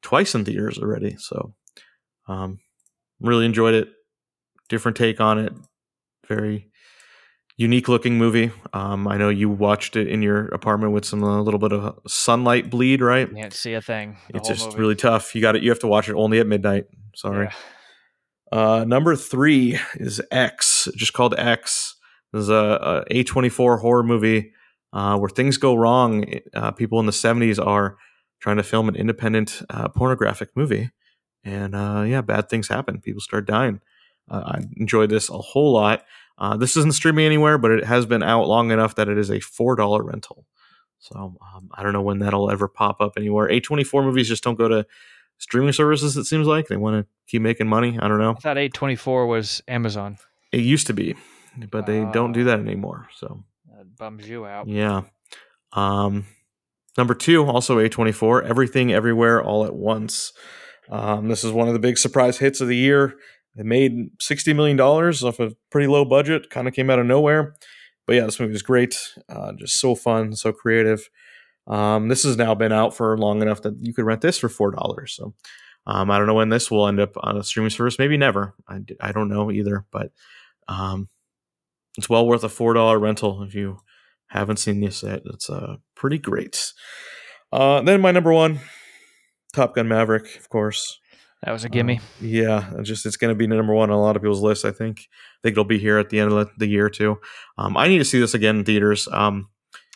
twice 0.00 0.34
in 0.34 0.44
theaters 0.44 0.78
already, 0.78 1.16
so 1.18 1.54
um, 2.28 2.60
really 3.20 3.44
enjoyed 3.44 3.74
it. 3.74 3.88
Different 4.68 4.96
take 4.96 5.20
on 5.20 5.38
it. 5.40 5.52
Very 6.28 6.70
unique 7.56 7.88
looking 7.88 8.16
movie. 8.16 8.52
Um, 8.72 9.08
I 9.08 9.16
know 9.16 9.28
you 9.28 9.48
watched 9.48 9.96
it 9.96 10.06
in 10.06 10.22
your 10.22 10.46
apartment 10.48 10.92
with 10.92 11.04
some 11.04 11.22
a 11.24 11.42
little 11.42 11.58
bit 11.58 11.72
of 11.72 11.98
sunlight 12.06 12.70
bleed, 12.70 13.00
right? 13.00 13.32
Can't 13.32 13.52
see 13.52 13.74
a 13.74 13.82
thing. 13.82 14.18
the 14.30 14.38
it's 14.38 14.48
just 14.48 14.66
movie. 14.66 14.78
really 14.78 14.94
tough. 14.94 15.34
You 15.34 15.40
got 15.40 15.56
it. 15.56 15.64
You 15.64 15.70
have 15.70 15.80
to 15.80 15.88
watch 15.88 16.08
it 16.08 16.14
only 16.14 16.38
at 16.38 16.46
midnight. 16.46 16.84
Sorry. 17.16 17.48
Yeah. 18.52 18.58
Uh, 18.58 18.84
number 18.84 19.16
three 19.16 19.80
is 19.94 20.22
X, 20.30 20.88
just 20.94 21.12
called 21.12 21.34
X. 21.36 21.96
This 22.32 22.42
is 22.42 22.48
a, 22.50 23.04
a 23.10 23.24
A24 23.24 23.80
horror 23.80 24.04
movie 24.04 24.52
uh, 24.92 25.18
where 25.18 25.28
things 25.28 25.56
go 25.56 25.74
wrong. 25.74 26.24
Uh, 26.54 26.70
people 26.70 27.00
in 27.00 27.06
the 27.06 27.12
70s 27.12 27.64
are 27.64 27.96
trying 28.40 28.56
to 28.56 28.62
film 28.62 28.88
an 28.88 28.96
independent 28.96 29.62
uh, 29.70 29.88
pornographic 29.88 30.50
movie. 30.54 30.90
And 31.44 31.74
uh, 31.74 32.04
yeah, 32.06 32.22
bad 32.22 32.48
things 32.48 32.68
happen. 32.68 33.00
People 33.00 33.20
start 33.20 33.46
dying. 33.46 33.80
Uh, 34.28 34.42
I 34.46 34.60
enjoyed 34.76 35.10
this 35.10 35.28
a 35.28 35.38
whole 35.38 35.72
lot. 35.72 36.04
Uh, 36.38 36.56
this 36.56 36.76
isn't 36.76 36.94
streaming 36.94 37.24
anywhere, 37.24 37.56
but 37.56 37.70
it 37.70 37.84
has 37.84 38.04
been 38.04 38.22
out 38.22 38.46
long 38.46 38.70
enough 38.70 38.96
that 38.96 39.08
it 39.08 39.16
is 39.16 39.30
a 39.30 39.38
$4 39.38 40.04
rental. 40.04 40.44
So 40.98 41.36
um, 41.54 41.70
I 41.72 41.82
don't 41.82 41.92
know 41.92 42.02
when 42.02 42.18
that'll 42.18 42.50
ever 42.50 42.68
pop 42.68 43.00
up 43.00 43.12
anywhere. 43.16 43.48
A24 43.48 44.04
movies 44.04 44.28
just 44.28 44.42
don't 44.42 44.58
go 44.58 44.68
to 44.68 44.86
streaming 45.38 45.72
services, 45.72 46.16
it 46.16 46.24
seems 46.24 46.46
like. 46.46 46.66
They 46.66 46.76
want 46.76 47.04
to 47.04 47.10
keep 47.26 47.42
making 47.42 47.68
money. 47.68 47.98
I 48.00 48.08
don't 48.08 48.18
know. 48.18 48.32
I 48.32 48.40
thought 48.40 48.56
A24 48.56 49.28
was 49.28 49.62
Amazon. 49.68 50.18
It 50.52 50.60
used 50.60 50.86
to 50.88 50.94
be, 50.94 51.14
but 51.70 51.86
they 51.86 52.04
don't 52.12 52.32
do 52.32 52.44
that 52.44 52.58
anymore. 52.58 53.08
So 53.14 53.44
bums 53.96 54.28
you 54.28 54.46
out. 54.46 54.68
yeah. 54.68 55.02
Um, 55.72 56.26
number 56.96 57.14
two, 57.14 57.44
also 57.44 57.78
A24, 57.78 58.44
Everything 58.44 58.92
Everywhere 58.92 59.42
All 59.42 59.64
at 59.64 59.74
Once. 59.74 60.32
Um, 60.88 61.28
this 61.28 61.44
is 61.44 61.52
one 61.52 61.68
of 61.68 61.74
the 61.74 61.80
big 61.80 61.98
surprise 61.98 62.38
hits 62.38 62.60
of 62.60 62.68
the 62.68 62.76
year. 62.76 63.14
It 63.56 63.66
made 63.66 64.16
$60 64.18 64.54
million 64.54 64.78
off 64.80 65.40
a 65.40 65.52
pretty 65.70 65.86
low 65.86 66.04
budget, 66.04 66.50
kind 66.50 66.68
of 66.68 66.74
came 66.74 66.90
out 66.90 66.98
of 66.98 67.06
nowhere. 67.06 67.54
But 68.06 68.14
yeah, 68.16 68.24
this 68.24 68.38
movie 68.38 68.52
was 68.52 68.62
great. 68.62 68.98
Uh, 69.28 69.52
just 69.58 69.80
so 69.80 69.94
fun, 69.94 70.34
so 70.36 70.52
creative. 70.52 71.08
Um, 71.66 72.08
this 72.08 72.22
has 72.22 72.36
now 72.36 72.54
been 72.54 72.72
out 72.72 72.94
for 72.96 73.18
long 73.18 73.42
enough 73.42 73.62
that 73.62 73.74
you 73.80 73.92
could 73.92 74.04
rent 74.04 74.20
this 74.20 74.38
for 74.38 74.48
$4. 74.48 75.08
So 75.08 75.34
um, 75.86 76.10
I 76.10 76.18
don't 76.18 76.26
know 76.26 76.34
when 76.34 76.50
this 76.50 76.70
will 76.70 76.86
end 76.86 77.00
up 77.00 77.16
on 77.16 77.36
a 77.36 77.42
streaming 77.42 77.70
service. 77.70 77.98
Maybe 77.98 78.16
never. 78.16 78.54
I, 78.68 78.80
I 79.00 79.12
don't 79.12 79.28
know 79.28 79.50
either. 79.50 79.84
But 79.90 80.12
um, 80.68 81.08
it's 81.98 82.08
well 82.08 82.26
worth 82.26 82.44
a 82.44 82.48
$4 82.48 83.00
rental 83.00 83.42
if 83.42 83.54
you 83.54 83.80
haven't 84.28 84.58
seen 84.58 84.80
this 84.80 85.02
yet. 85.02 85.22
It's 85.26 85.48
uh, 85.50 85.76
pretty 85.94 86.18
great. 86.18 86.72
Uh, 87.52 87.80
then 87.82 88.00
my 88.00 88.10
number 88.10 88.32
one, 88.32 88.60
Top 89.54 89.74
Gun 89.74 89.88
Maverick, 89.88 90.36
of 90.36 90.48
course. 90.48 90.98
That 91.44 91.52
was 91.52 91.64
a 91.64 91.68
gimme. 91.68 91.98
Uh, 91.98 92.02
yeah, 92.20 92.70
it's 92.78 92.88
just 92.88 93.06
it's 93.06 93.16
going 93.16 93.28
to 93.30 93.34
be 93.34 93.46
number 93.46 93.74
one 93.74 93.90
on 93.90 93.96
a 93.96 94.00
lot 94.00 94.16
of 94.16 94.22
people's 94.22 94.42
lists. 94.42 94.64
I 94.64 94.72
think. 94.72 95.00
I 95.00 95.38
think 95.42 95.52
it'll 95.52 95.64
be 95.64 95.78
here 95.78 95.98
at 95.98 96.08
the 96.10 96.18
end 96.18 96.32
of 96.32 96.38
the- 96.46 96.52
the 96.58 96.66
year 96.66 96.88
too. 96.88 97.18
Um, 97.58 97.76
I 97.76 97.88
need 97.88 97.98
to 97.98 98.04
see 98.04 98.18
this 98.18 98.34
again 98.34 98.58
in 98.58 98.64
theaters. 98.64 99.06
Um, 99.12 99.48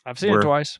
I've 0.06 0.18
seen 0.18 0.34
it 0.34 0.42
twice. 0.42 0.78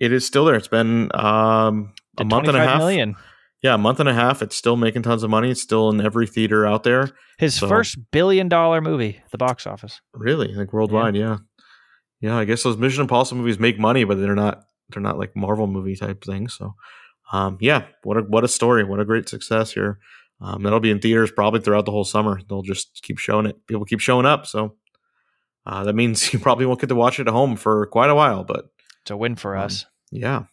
it 0.00 0.12
is 0.12 0.26
still 0.26 0.44
there. 0.44 0.56
It's 0.56 0.68
been 0.68 1.10
um, 1.14 1.92
a 2.18 2.24
month 2.24 2.48
and 2.48 2.56
a 2.56 2.60
half. 2.64 2.78
million. 2.78 3.16
Yeah, 3.62 3.74
a 3.74 3.78
month 3.78 4.00
and 4.00 4.08
a 4.08 4.14
half. 4.14 4.40
It's 4.42 4.56
still 4.56 4.76
making 4.76 5.02
tons 5.02 5.22
of 5.22 5.28
money. 5.30 5.50
It's 5.50 5.60
still 5.62 5.90
in 5.90 6.00
every 6.00 6.26
theater 6.26 6.66
out 6.66 6.82
there. 6.82 7.10
His 7.38 7.54
So- 7.54 7.68
first 7.68 7.98
billion 8.10 8.48
dollar 8.48 8.80
movie, 8.80 9.20
the 9.32 9.38
box 9.38 9.66
office. 9.66 10.00
Really, 10.14 10.48
like 10.54 10.72
worldwide. 10.72 11.14
Yeah. 11.14 11.22
yeah, 11.22 11.36
I 12.22 12.44
guess 12.44 12.62
those 12.62 12.76
Mission 12.76 13.02
Impossible 13.02 13.38
movies 13.40 13.58
make 13.58 13.78
money, 13.78 14.04
but 14.04 14.18
they're 14.20 14.34
not 14.34 14.64
they're 14.90 15.02
not 15.02 15.18
like 15.18 15.34
Marvel 15.36 15.66
movie 15.66 15.96
type 15.96 16.22
things. 16.24 16.54
So, 16.54 16.74
um, 17.32 17.56
yeah, 17.60 17.84
what 18.02 18.16
a 18.16 18.20
what 18.22 18.44
a 18.44 18.48
story. 18.48 18.84
What 18.84 19.00
a 19.00 19.04
great 19.04 19.28
success 19.28 19.72
here. 19.72 19.98
Um, 20.40 20.62
that'll 20.62 20.80
be 20.80 20.90
in 20.90 21.00
theaters 21.00 21.30
probably 21.30 21.60
throughout 21.60 21.84
the 21.84 21.90
whole 21.92 22.04
summer. 22.04 22.40
They'll 22.48 22.62
just 22.62 23.00
keep 23.02 23.18
showing 23.18 23.46
it. 23.46 23.66
People 23.66 23.84
keep 23.84 24.00
showing 24.00 24.26
up, 24.26 24.46
so 24.46 24.74
uh, 25.66 25.84
that 25.84 25.94
means 25.94 26.32
you 26.32 26.38
probably 26.38 26.66
won't 26.66 26.80
get 26.80 26.88
to 26.88 26.94
watch 26.94 27.18
it 27.20 27.28
at 27.28 27.32
home 27.32 27.56
for 27.56 27.86
quite 27.86 28.10
a 28.10 28.14
while. 28.14 28.44
But 28.44 28.66
It's 29.02 29.10
a 29.10 29.16
win 29.16 29.36
for 29.36 29.56
Um, 29.56 29.64
us. 29.64 29.86
yeah, 30.10 30.44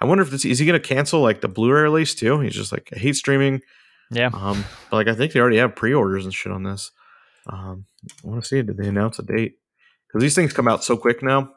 I 0.00 0.04
wonder 0.04 0.22
if 0.22 0.30
this 0.30 0.44
is 0.44 0.58
he 0.58 0.66
going 0.66 0.80
to 0.80 0.86
cancel 0.86 1.20
like 1.20 1.40
the 1.40 1.48
Blu-ray 1.48 1.82
release 1.82 2.14
too. 2.14 2.40
He's 2.40 2.54
just 2.54 2.72
like 2.72 2.90
I 2.94 2.98
hate 2.98 3.16
streaming. 3.16 3.60
Yeah. 4.10 4.30
Um, 4.34 4.64
but 4.90 4.96
like 4.96 5.08
I 5.08 5.14
think 5.14 5.32
they 5.32 5.40
already 5.40 5.56
have 5.58 5.74
pre-orders 5.76 6.24
and 6.24 6.34
shit 6.34 6.52
on 6.52 6.62
this. 6.62 6.90
Um, 7.46 7.86
I 8.24 8.28
want 8.28 8.42
to 8.42 8.46
see. 8.48 8.62
Did 8.62 8.76
they 8.76 8.86
announce 8.88 9.18
a 9.18 9.22
date? 9.22 9.54
Because 10.12 10.22
these 10.22 10.34
things 10.34 10.52
come 10.52 10.68
out 10.68 10.84
so 10.84 10.96
quick 10.96 11.22
now 11.22 11.52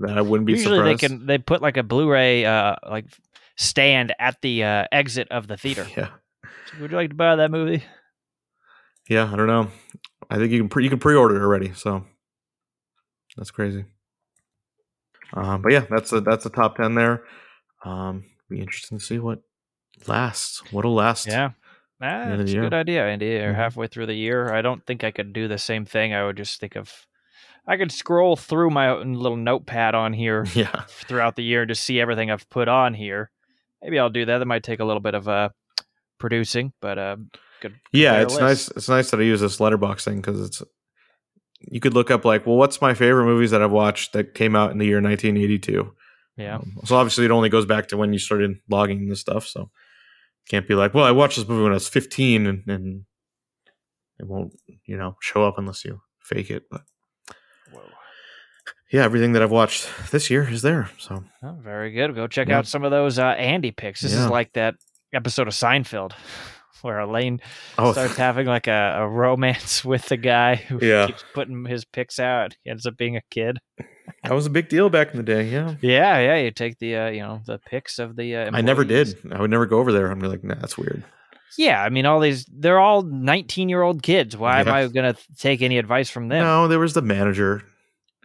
that 0.00 0.18
I 0.18 0.22
wouldn't 0.22 0.46
be 0.46 0.54
Usually 0.54 0.78
surprised. 0.78 1.00
they 1.02 1.08
can 1.08 1.26
they 1.26 1.38
put 1.38 1.62
like 1.62 1.76
a 1.76 1.82
Blu-ray 1.82 2.44
uh 2.44 2.74
like 2.90 3.06
stand 3.56 4.14
at 4.18 4.40
the 4.42 4.64
uh, 4.64 4.84
exit 4.92 5.28
of 5.30 5.46
the 5.46 5.56
theater. 5.56 5.86
Yeah, 5.96 6.08
Would 6.80 6.90
you 6.90 6.96
like 6.96 7.10
to 7.10 7.14
buy 7.16 7.36
that 7.36 7.50
movie? 7.50 7.82
yeah. 9.08 9.30
I 9.32 9.36
don't 9.36 9.46
know. 9.46 9.70
I 10.30 10.36
think 10.36 10.52
you 10.52 10.58
can 10.60 10.68
pre- 10.68 10.84
you 10.84 10.90
can 10.90 10.98
pre-order 10.98 11.36
it 11.36 11.42
already. 11.42 11.72
So 11.74 12.04
that's 13.36 13.50
crazy. 13.50 13.84
Um, 15.32 15.62
but 15.62 15.72
yeah, 15.72 15.84
that's 15.90 16.12
a 16.12 16.20
that's 16.20 16.46
a 16.46 16.50
top 16.50 16.76
ten 16.76 16.94
there. 16.94 17.24
Um, 17.84 18.24
be 18.48 18.60
interesting 18.60 18.98
to 18.98 19.04
see 19.04 19.18
what 19.18 19.40
lasts. 20.06 20.62
What'll 20.72 20.94
last? 20.94 21.26
Yeah. 21.26 21.50
Ah, 22.00 22.36
that's 22.36 22.52
a 22.52 22.54
good 22.60 22.72
idea, 22.74 23.06
Andy. 23.06 23.36
Or 23.38 23.52
Mhm. 23.52 23.56
halfway 23.56 23.88
through 23.88 24.06
the 24.06 24.14
year, 24.14 24.52
I 24.54 24.62
don't 24.62 24.84
think 24.86 25.02
I 25.04 25.10
could 25.10 25.32
do 25.32 25.48
the 25.48 25.58
same 25.58 25.84
thing. 25.84 26.14
I 26.14 26.24
would 26.24 26.36
just 26.36 26.60
think 26.60 26.76
of, 26.76 26.92
I 27.68 27.76
could 27.76 27.92
scroll 27.92 28.34
through 28.34 28.70
my 28.70 28.88
own 28.88 29.12
little 29.12 29.36
notepad 29.36 29.94
on 29.94 30.14
here 30.14 30.46
yeah. 30.54 30.84
throughout 30.88 31.36
the 31.36 31.44
year 31.44 31.66
just 31.66 31.84
see 31.84 32.00
everything 32.00 32.30
I've 32.30 32.48
put 32.48 32.66
on 32.66 32.94
here. 32.94 33.30
Maybe 33.82 33.98
I'll 33.98 34.08
do 34.08 34.24
that. 34.24 34.38
That 34.38 34.46
might 34.46 34.62
take 34.62 34.80
a 34.80 34.84
little 34.84 35.02
bit 35.02 35.14
of 35.14 35.28
uh, 35.28 35.50
producing, 36.18 36.72
but 36.80 36.98
uh, 36.98 37.16
good. 37.60 37.74
Yeah, 37.92 38.22
it's 38.22 38.38
nice. 38.38 38.68
It's 38.70 38.88
nice 38.88 39.10
that 39.10 39.20
I 39.20 39.24
use 39.24 39.40
this 39.40 39.60
letterbox 39.60 40.04
thing 40.04 40.16
because 40.16 40.40
it's. 40.40 40.62
You 41.60 41.80
could 41.80 41.94
look 41.94 42.10
up 42.10 42.24
like, 42.24 42.46
well, 42.46 42.56
what's 42.56 42.80
my 42.80 42.94
favorite 42.94 43.24
movies 43.24 43.50
that 43.50 43.62
I've 43.62 43.72
watched 43.72 44.12
that 44.12 44.32
came 44.32 44.54
out 44.54 44.70
in 44.70 44.78
the 44.78 44.86
year 44.86 45.02
1982? 45.02 45.92
Yeah. 46.36 46.56
Um, 46.56 46.78
so 46.84 46.96
obviously, 46.96 47.24
it 47.24 47.32
only 47.32 47.48
goes 47.48 47.66
back 47.66 47.88
to 47.88 47.96
when 47.96 48.12
you 48.12 48.20
started 48.20 48.58
logging 48.70 49.08
this 49.08 49.20
stuff. 49.20 49.46
So 49.46 49.70
can't 50.48 50.68
be 50.68 50.74
like, 50.74 50.94
well, 50.94 51.04
I 51.04 51.10
watched 51.10 51.36
this 51.36 51.48
movie 51.48 51.64
when 51.64 51.72
I 51.72 51.74
was 51.74 51.88
15, 51.88 52.46
and, 52.46 52.62
and 52.68 53.04
it 54.20 54.26
won't, 54.26 54.54
you 54.86 54.96
know, 54.96 55.16
show 55.20 55.44
up 55.44 55.58
unless 55.58 55.84
you 55.84 56.00
fake 56.22 56.50
it. 56.50 56.64
But. 56.70 56.82
Yeah, 58.90 59.02
everything 59.04 59.32
that 59.32 59.42
I've 59.42 59.50
watched 59.50 59.88
this 60.10 60.30
year 60.30 60.48
is 60.48 60.62
there. 60.62 60.88
So 60.98 61.22
Oh, 61.42 61.56
very 61.62 61.90
good. 61.92 62.14
Go 62.14 62.26
check 62.26 62.48
Yeah. 62.48 62.58
out 62.58 62.66
some 62.66 62.84
of 62.84 62.90
those 62.90 63.18
uh, 63.18 63.24
Andy 63.26 63.70
picks. 63.70 64.00
This 64.00 64.14
is 64.14 64.26
like 64.28 64.52
that 64.54 64.76
episode 65.12 65.46
of 65.48 65.54
Seinfeld 65.54 66.12
where 66.82 66.98
Elaine 67.00 67.40
oh, 67.76 67.92
starts 67.92 68.16
having 68.16 68.46
like 68.46 68.66
a, 68.66 68.96
a 69.00 69.08
romance 69.08 69.84
with 69.84 70.06
the 70.06 70.16
guy 70.16 70.54
who 70.56 70.78
Yeah. 70.80 71.06
keeps 71.06 71.24
putting 71.34 71.64
his 71.66 71.84
picks 71.84 72.18
out. 72.18 72.56
He 72.64 72.70
ends 72.70 72.86
up 72.86 72.96
being 72.96 73.16
a 73.16 73.22
kid. 73.30 73.58
that 74.24 74.32
was 74.32 74.46
a 74.46 74.50
big 74.50 74.68
deal 74.68 74.88
back 74.88 75.10
in 75.10 75.16
the 75.18 75.22
day. 75.22 75.48
Yeah, 75.48 75.74
Yeah, 75.82 76.18
yeah. 76.18 76.36
You 76.36 76.50
take 76.50 76.78
the 76.78 76.96
uh, 76.96 77.08
you 77.10 77.20
know 77.20 77.42
the 77.46 77.58
picks 77.58 77.98
of 77.98 78.16
the. 78.16 78.36
Uh, 78.36 78.50
I 78.54 78.62
never 78.62 78.84
did. 78.84 79.18
I 79.32 79.40
would 79.40 79.50
never 79.50 79.66
go 79.66 79.78
over 79.80 79.92
there. 79.92 80.10
I'm 80.10 80.20
like, 80.20 80.42
nah, 80.44 80.54
that's 80.54 80.78
weird. 80.78 81.04
Yeah, 81.56 81.82
I 81.82 81.88
mean, 81.88 82.06
all 82.06 82.20
these 82.20 82.46
they're 82.50 82.78
all 82.78 83.02
19 83.02 83.68
year 83.68 83.82
old 83.82 84.02
kids. 84.02 84.36
Why 84.36 84.60
am 84.60 84.68
I 84.68 84.86
gonna 84.88 85.16
take 85.38 85.60
any 85.62 85.76
advice 85.78 86.08
from 86.10 86.28
them? 86.28 86.44
No, 86.44 86.68
there 86.68 86.78
was 86.78 86.94
the 86.94 87.02
manager. 87.02 87.62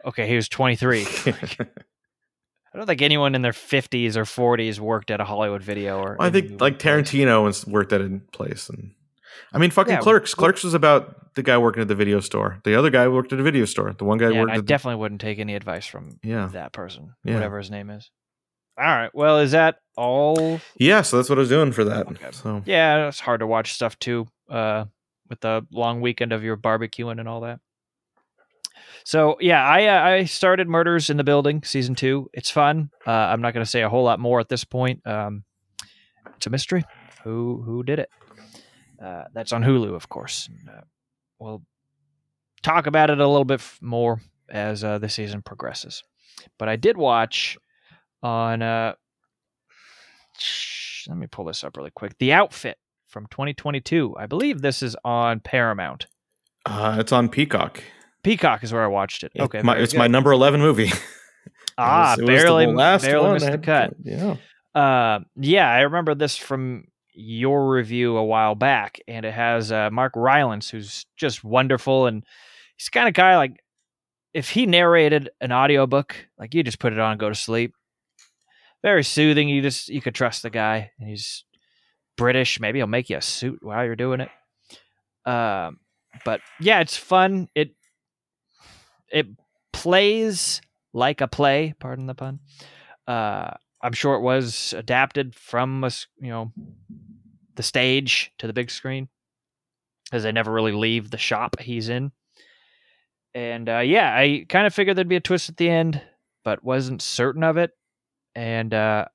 Okay, 0.05 0.27
he 0.27 0.35
was 0.35 0.49
23. 0.49 1.05
I 2.73 2.77
don't 2.77 2.87
think 2.87 3.01
anyone 3.01 3.35
in 3.35 3.41
their 3.43 3.51
50s 3.51 4.15
or 4.15 4.23
40s 4.23 4.79
worked 4.79 5.11
at 5.11 5.21
a 5.21 5.25
Hollywood 5.25 5.61
video 5.61 5.99
or. 5.99 6.17
I 6.19 6.29
think 6.31 6.59
like. 6.59 6.79
Tarantino 6.79 7.67
worked 7.67 7.93
at 7.93 8.01
a 8.01 8.19
place, 8.31 8.67
and 8.69 8.91
I 9.53 9.59
mean, 9.59 9.69
fucking 9.69 9.93
Yeah, 9.93 9.99
Clerks. 9.99 10.33
Clerks 10.33 10.63
was 10.63 10.73
about 10.73 11.35
the 11.35 11.43
guy 11.43 11.57
working 11.57 11.81
at 11.81 11.87
the 11.87 11.95
video 11.95 12.19
store. 12.19 12.59
The 12.63 12.75
other 12.75 12.89
guy 12.89 13.07
worked 13.07 13.31
at 13.31 13.39
a 13.39 13.43
video 13.43 13.65
store. 13.65 13.93
The 13.97 14.05
one 14.05 14.17
guy 14.17 14.29
Yeah, 14.31 14.41
worked 14.41 14.53
I 14.53 14.61
definitely 14.61 14.99
wouldn't 14.99 15.21
take 15.21 15.37
any 15.39 15.53
advice 15.55 15.85
from 15.85 16.19
yeah, 16.23 16.47
that 16.53 16.71
person, 16.73 17.13
Yeah. 17.23 17.35
whatever 17.35 17.59
his 17.59 17.69
name 17.69 17.89
is. 17.91 18.09
All 18.75 18.85
right. 18.85 19.11
Well, 19.13 19.37
is 19.39 19.51
that 19.51 19.77
all? 19.95 20.59
yeah. 20.77 21.03
So 21.03 21.17
that's 21.17 21.29
what 21.29 21.37
I 21.37 21.41
was 21.41 21.49
doing 21.49 21.71
for 21.71 21.83
that. 21.83 22.07
Okay. 22.07 22.29
So 22.31 22.63
Yeah, 22.65 23.07
it's 23.07 23.19
hard 23.19 23.41
to 23.41 23.47
watch 23.47 23.73
stuff 23.73 23.99
too, 23.99 24.27
uh, 24.49 24.85
with 25.29 25.41
the 25.41 25.65
long 25.71 26.01
weekend 26.01 26.33
of 26.33 26.43
your 26.43 26.57
barbecuing 26.57 27.19
and 27.19 27.29
all 27.29 27.41
that. 27.41 27.59
So 29.05 29.37
yeah, 29.39 29.63
I 29.65 29.85
uh, 29.87 30.01
I 30.01 30.23
started 30.25 30.67
Murders 30.67 31.09
in 31.09 31.17
the 31.17 31.23
Building 31.23 31.63
season 31.63 31.95
two. 31.95 32.29
It's 32.33 32.49
fun. 32.49 32.89
Uh, 33.05 33.11
I'm 33.11 33.41
not 33.41 33.53
going 33.53 33.63
to 33.65 33.69
say 33.69 33.81
a 33.81 33.89
whole 33.89 34.03
lot 34.03 34.19
more 34.19 34.39
at 34.39 34.49
this 34.49 34.63
point. 34.63 35.05
Um, 35.05 35.43
it's 36.35 36.47
a 36.47 36.49
mystery. 36.49 36.83
Who 37.23 37.61
who 37.65 37.83
did 37.83 37.99
it? 37.99 38.09
Uh, 39.03 39.25
that's 39.33 39.51
on 39.51 39.63
Hulu, 39.63 39.95
of 39.95 40.07
course. 40.09 40.49
Uh, 40.69 40.81
well, 41.39 41.63
talk 42.61 42.87
about 42.87 43.09
it 43.09 43.19
a 43.19 43.27
little 43.27 43.43
bit 43.45 43.59
f- 43.59 43.77
more 43.81 44.21
as 44.49 44.83
uh, 44.83 44.97
the 44.99 45.09
season 45.09 45.41
progresses. 45.41 46.03
But 46.57 46.69
I 46.69 46.77
did 46.77 46.95
watch 46.97 47.57
on. 48.21 48.61
Uh, 48.61 48.93
let 51.07 51.17
me 51.17 51.27
pull 51.27 51.45
this 51.45 51.63
up 51.63 51.75
really 51.75 51.91
quick. 51.91 52.17
The 52.17 52.31
Outfit 52.31 52.77
from 53.07 53.27
2022. 53.27 54.15
I 54.17 54.25
believe 54.25 54.61
this 54.61 54.81
is 54.81 54.95
on 55.03 55.41
Paramount. 55.41 56.07
It's 56.65 57.11
on 57.11 57.27
Peacock. 57.27 57.83
Peacock 58.23 58.63
is 58.63 58.71
where 58.73 58.83
I 58.83 58.87
watched 58.87 59.23
it. 59.23 59.31
Okay, 59.37 59.61
my, 59.61 59.77
it's 59.77 59.93
good. 59.93 59.99
my 59.99 60.07
number 60.07 60.31
eleven 60.31 60.61
movie. 60.61 60.91
ah 61.77 62.15
was- 62.17 62.19
it 62.19 62.21
was 62.21 62.29
the 62.29 62.35
barely 62.45 62.65
last 62.67 63.03
barely 63.03 63.23
one 63.25 63.33
missed 63.33 63.51
the 63.51 63.57
cut. 63.57 63.93
Yeah. 64.03 64.35
Uh, 64.73 65.19
yeah, 65.35 65.69
I 65.69 65.81
remember 65.81 66.15
this 66.15 66.35
from 66.35 66.85
your 67.13 67.69
review 67.69 68.17
a 68.17 68.23
while 68.23 68.55
back, 68.55 68.99
and 69.07 69.25
it 69.25 69.33
has 69.33 69.71
uh, 69.71 69.89
Mark 69.91 70.13
Rylance, 70.15 70.69
who's 70.69 71.05
just 71.15 71.43
wonderful, 71.43 72.07
and 72.07 72.23
he's 72.77 72.89
kind 72.89 73.07
of 73.07 73.13
guy 73.13 73.37
like 73.37 73.63
if 74.33 74.49
he 74.49 74.65
narrated 74.65 75.29
an 75.41 75.51
audiobook, 75.51 76.15
like 76.39 76.55
you 76.55 76.63
just 76.63 76.79
put 76.79 76.91
it 76.93 76.99
on 76.99 77.11
and 77.11 77.19
go 77.19 77.29
to 77.29 77.35
sleep. 77.35 77.73
Very 78.81 79.03
soothing. 79.03 79.47
You 79.47 79.61
just 79.61 79.89
you 79.89 80.01
could 80.01 80.15
trust 80.15 80.41
the 80.41 80.49
guy, 80.49 80.91
and 80.99 81.07
he's 81.07 81.43
British. 82.17 82.59
Maybe 82.59 82.79
he'll 82.79 82.87
make 82.87 83.09
you 83.09 83.17
a 83.17 83.21
suit 83.21 83.59
while 83.61 83.85
you're 83.85 83.95
doing 83.95 84.21
it. 84.21 84.29
Um, 85.29 85.79
but 86.25 86.41
yeah, 86.59 86.79
it's 86.81 86.97
fun. 86.97 87.47
It 87.55 87.75
it 89.13 89.27
plays 89.71 90.61
like 90.91 91.21
a 91.21 91.27
play. 91.27 91.73
Pardon 91.79 92.07
the 92.07 92.15
pun. 92.15 92.39
Uh, 93.07 93.51
I'm 93.81 93.93
sure 93.93 94.15
it 94.15 94.21
was 94.21 94.73
adapted 94.75 95.35
from 95.35 95.83
a 95.83 95.91
you 96.19 96.29
know 96.29 96.51
the 97.55 97.63
stage 97.63 98.33
to 98.39 98.47
the 98.47 98.53
big 98.53 98.71
screen, 98.71 99.07
because 100.05 100.23
they 100.23 100.31
never 100.31 100.51
really 100.51 100.71
leave 100.71 101.11
the 101.11 101.17
shop 101.17 101.59
he's 101.59 101.87
in. 101.87 102.11
And 103.35 103.69
uh, 103.69 103.79
yeah, 103.79 104.13
I 104.15 104.45
kind 104.49 104.67
of 104.67 104.73
figured 104.73 104.97
there'd 104.97 105.07
be 105.07 105.15
a 105.15 105.21
twist 105.21 105.49
at 105.49 105.57
the 105.57 105.69
end, 105.69 106.01
but 106.43 106.63
wasn't 106.63 107.01
certain 107.01 107.43
of 107.43 107.57
it. 107.57 107.71
And 108.35 108.73
uh, 108.73 109.05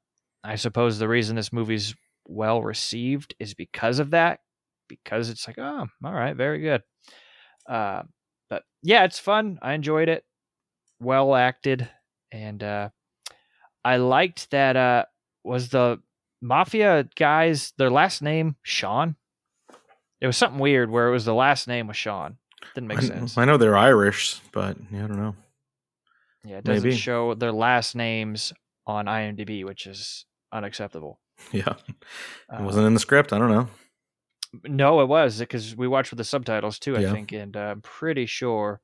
I 0.44 0.56
suppose 0.56 0.98
the 0.98 1.08
reason 1.08 1.36
this 1.36 1.52
movie's 1.52 1.94
well 2.26 2.62
received 2.62 3.34
is 3.38 3.54
because 3.54 3.98
of 3.98 4.10
that, 4.10 4.40
because 4.88 5.30
it's 5.30 5.46
like, 5.46 5.58
oh, 5.58 5.86
all 6.04 6.12
right, 6.12 6.36
very 6.36 6.60
good. 6.60 6.82
Uh, 7.68 8.02
but 8.48 8.64
yeah, 8.82 9.04
it's 9.04 9.18
fun. 9.18 9.58
I 9.62 9.72
enjoyed 9.74 10.08
it. 10.08 10.24
Well 11.00 11.34
acted, 11.34 11.88
and 12.32 12.62
uh, 12.62 12.88
I 13.84 13.96
liked 13.96 14.50
that. 14.50 14.76
Uh, 14.76 15.04
was 15.44 15.68
the 15.68 16.00
mafia 16.40 17.08
guys 17.16 17.72
their 17.78 17.90
last 17.90 18.22
name 18.22 18.56
Sean? 18.62 19.16
It 20.20 20.26
was 20.26 20.36
something 20.36 20.58
weird 20.58 20.90
where 20.90 21.08
it 21.08 21.12
was 21.12 21.24
the 21.24 21.34
last 21.34 21.68
name 21.68 21.86
was 21.86 21.96
Sean. 21.96 22.38
Didn't 22.74 22.88
make 22.88 22.98
I, 22.98 23.02
sense. 23.02 23.38
I 23.38 23.44
know 23.44 23.56
they're 23.56 23.76
Irish, 23.76 24.40
but 24.52 24.76
yeah, 24.90 25.04
I 25.04 25.06
don't 25.06 25.18
know. 25.18 25.36
Yeah, 26.44 26.58
it 26.58 26.64
doesn't 26.64 26.82
maybe. 26.82 26.96
show 26.96 27.34
their 27.34 27.52
last 27.52 27.94
names 27.94 28.52
on 28.86 29.06
IMDb, 29.06 29.64
which 29.64 29.86
is 29.86 30.26
unacceptable. 30.52 31.20
Yeah, 31.52 31.74
it 32.52 32.62
wasn't 32.62 32.88
in 32.88 32.94
the 32.94 33.00
script. 33.00 33.32
I 33.32 33.38
don't 33.38 33.50
know. 33.50 33.68
No, 34.64 35.00
it 35.00 35.06
was 35.06 35.38
because 35.38 35.76
we 35.76 35.86
watched 35.88 36.10
with 36.10 36.18
the 36.18 36.24
subtitles 36.24 36.78
too. 36.78 36.96
I 36.96 37.00
Yeah. 37.00 37.12
think, 37.12 37.32
and 37.32 37.56
uh, 37.56 37.60
I'm 37.60 37.82
pretty 37.82 38.26
sure 38.26 38.80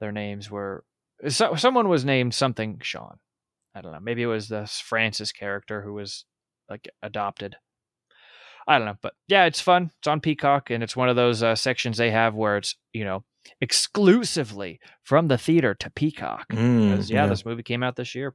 their 0.00 0.12
names 0.12 0.50
were. 0.50 0.84
So, 1.28 1.54
someone 1.56 1.88
was 1.88 2.04
named 2.04 2.34
something 2.34 2.78
Sean. 2.82 3.18
I 3.74 3.80
don't 3.80 3.92
know. 3.92 4.00
Maybe 4.00 4.22
it 4.22 4.26
was 4.26 4.48
the 4.48 4.66
Francis 4.66 5.32
character 5.32 5.82
who 5.82 5.92
was 5.94 6.24
like 6.70 6.88
adopted. 7.02 7.56
I 8.68 8.78
don't 8.78 8.86
know, 8.86 8.96
but 9.00 9.14
yeah, 9.28 9.44
it's 9.44 9.60
fun. 9.60 9.90
It's 9.98 10.08
on 10.08 10.20
Peacock, 10.20 10.70
and 10.70 10.82
it's 10.82 10.96
one 10.96 11.08
of 11.08 11.14
those 11.16 11.42
uh, 11.42 11.54
sections 11.54 11.96
they 11.98 12.10
have 12.10 12.34
where 12.34 12.56
it's 12.56 12.74
you 12.92 13.04
know 13.04 13.24
exclusively 13.60 14.80
from 15.04 15.28
the 15.28 15.38
theater 15.38 15.74
to 15.74 15.90
Peacock. 15.90 16.48
Mm, 16.50 16.90
Because 16.90 17.10
yeah, 17.10 17.26
this 17.26 17.44
movie 17.44 17.62
came 17.62 17.82
out 17.82 17.96
this 17.96 18.14
year, 18.14 18.34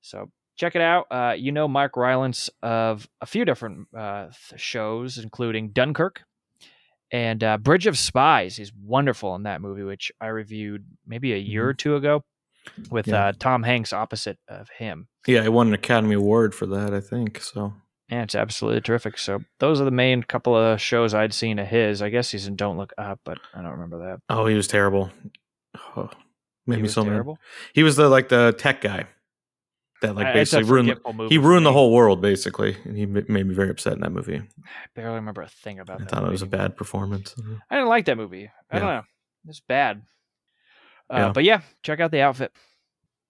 so 0.00 0.30
check 0.56 0.74
it 0.74 0.82
out. 0.82 1.06
Uh, 1.10 1.34
you 1.36 1.52
know 1.52 1.68
Mark 1.68 1.96
Rylance 1.96 2.50
of 2.62 3.08
a 3.20 3.26
few 3.26 3.44
different 3.44 3.88
uh, 3.96 4.28
shows, 4.56 5.18
including 5.18 5.70
Dunkirk 5.70 6.22
and 7.10 7.42
uh, 7.44 7.58
Bridge 7.58 7.86
of 7.86 7.98
Spies. 7.98 8.56
He's 8.56 8.72
wonderful 8.72 9.34
in 9.34 9.42
that 9.44 9.60
movie, 9.60 9.82
which 9.82 10.10
I 10.20 10.26
reviewed 10.28 10.84
maybe 11.06 11.32
a 11.32 11.38
year 11.38 11.68
or 11.68 11.74
two 11.74 11.96
ago 11.96 12.24
with 12.90 13.06
Mm-hmm. 13.06 13.14
Yeah. 13.14 13.26
uh, 13.26 13.32
Tom 13.38 13.62
Hanks 13.64 13.92
opposite 13.92 14.38
of 14.48 14.68
him. 14.70 15.08
yeah, 15.26 15.42
he 15.42 15.48
won 15.48 15.66
an 15.68 15.74
Academy 15.74 16.14
Award 16.14 16.54
for 16.54 16.66
that. 16.66 16.94
I 16.94 17.00
think 17.00 17.40
so. 17.40 17.74
And 18.08 18.20
it's 18.22 18.34
absolutely 18.34 18.82
terrific. 18.82 19.16
So 19.18 19.40
those 19.58 19.80
are 19.80 19.84
the 19.84 19.90
main 19.90 20.22
couple 20.22 20.54
of 20.54 20.80
shows 20.80 21.14
I'd 21.14 21.32
seen 21.32 21.58
of 21.58 21.66
his. 21.66 22.02
I 22.02 22.10
guess 22.10 22.30
he's 22.30 22.46
in 22.46 22.56
Don't 22.56 22.76
Look 22.76 22.92
Up, 22.98 23.18
but 23.24 23.38
I 23.54 23.62
don't 23.62 23.70
remember 23.72 23.98
that. 24.00 24.20
Oh, 24.28 24.46
he 24.46 24.54
was 24.54 24.68
terrible. 24.68 25.10
Oh, 25.96 26.10
made 26.66 26.76
he 26.76 26.82
me 26.82 26.86
was 26.86 26.92
so 26.92 27.04
mad. 27.04 27.10
terrible. 27.12 27.38
He 27.72 27.82
was 27.82 27.96
the 27.96 28.08
like 28.08 28.28
the 28.28 28.54
tech 28.58 28.80
guy 28.82 29.06
that 30.02 30.14
like 30.14 30.26
I- 30.26 30.30
it's 30.38 30.52
a 30.52 30.58
basically 30.58 30.82
ruined. 30.82 31.30
He 31.32 31.38
ruined 31.38 31.66
the 31.66 31.72
whole 31.72 31.92
world 31.92 32.20
basically, 32.20 32.76
and 32.84 32.96
he 32.96 33.06
made 33.06 33.28
me 33.28 33.42
very 33.54 33.70
upset 33.70 33.94
in 33.94 34.00
that 34.00 34.12
movie. 34.12 34.36
I 34.36 34.42
barely 34.94 35.16
remember 35.16 35.42
a 35.42 35.48
thing 35.48 35.80
about 35.80 35.96
I 36.00 36.04
that. 36.04 36.12
I 36.12 36.16
thought 36.20 36.28
it 36.28 36.30
was 36.30 36.42
a 36.42 36.46
bad 36.46 36.76
performance. 36.76 37.34
I 37.70 37.74
didn't 37.76 37.88
like 37.88 38.04
that 38.04 38.16
movie. 38.16 38.50
I 38.70 38.78
don't 38.78 38.88
know. 38.88 39.02
It's 39.48 39.60
bad. 39.60 40.02
Uh, 41.10 41.16
Yeah. 41.16 41.32
But 41.32 41.44
yeah, 41.44 41.60
check 41.82 41.98
out 42.00 42.10
the 42.12 42.20
outfit. 42.20 42.52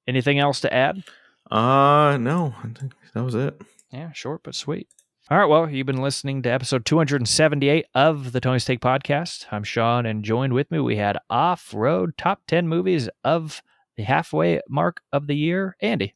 Anything 0.07 0.39
else 0.39 0.61
to 0.61 0.73
add? 0.75 1.03
Uh 1.51 2.17
no, 2.21 2.55
I 2.59 2.69
think 2.69 2.93
that 3.15 3.23
was 3.25 3.35
it. 3.35 3.61
Yeah, 3.91 4.13
short 4.13 4.43
but 4.43 4.55
sweet. 4.55 4.89
All 5.31 5.39
right, 5.39 5.47
well, 5.47 5.71
you've 5.71 5.87
been 5.87 6.03
listening 6.03 6.43
to 6.43 6.51
episode 6.51 6.85
278 6.85 7.87
of 7.95 8.33
the 8.33 8.41
Tony 8.41 8.59
Steak 8.59 8.81
Podcast. 8.81 9.47
I'm 9.53 9.63
Sean, 9.63 10.05
and 10.05 10.25
joined 10.25 10.53
with 10.53 10.71
me, 10.71 10.81
we 10.81 10.97
had 10.97 11.17
Off 11.31 11.73
Road 11.73 12.19
Top 12.19 12.43
10 12.49 12.69
Movies 12.69 13.09
of 13.23 13.63
the 13.97 14.03
halfway 14.03 14.61
mark 14.69 15.01
of 15.13 15.29
the 15.29 15.37
year, 15.37 15.77
Andy. 15.81 16.15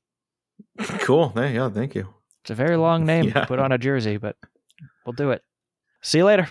Cool. 1.00 1.30
Hey, 1.30 1.54
yeah, 1.54 1.68
thank 1.70 1.94
you. 1.94 2.08
It's 2.42 2.50
a 2.50 2.54
very 2.54 2.76
long 2.76 3.04
name 3.12 3.26
Yeah. 3.26 3.40
to 3.40 3.46
put 3.46 3.58
on 3.58 3.72
a 3.72 3.78
jersey, 3.78 4.16
but 4.18 4.36
we'll 5.04 5.12
do 5.14 5.30
it. 5.30 5.42
See 6.02 6.18
you 6.18 6.24
later. 6.24 6.48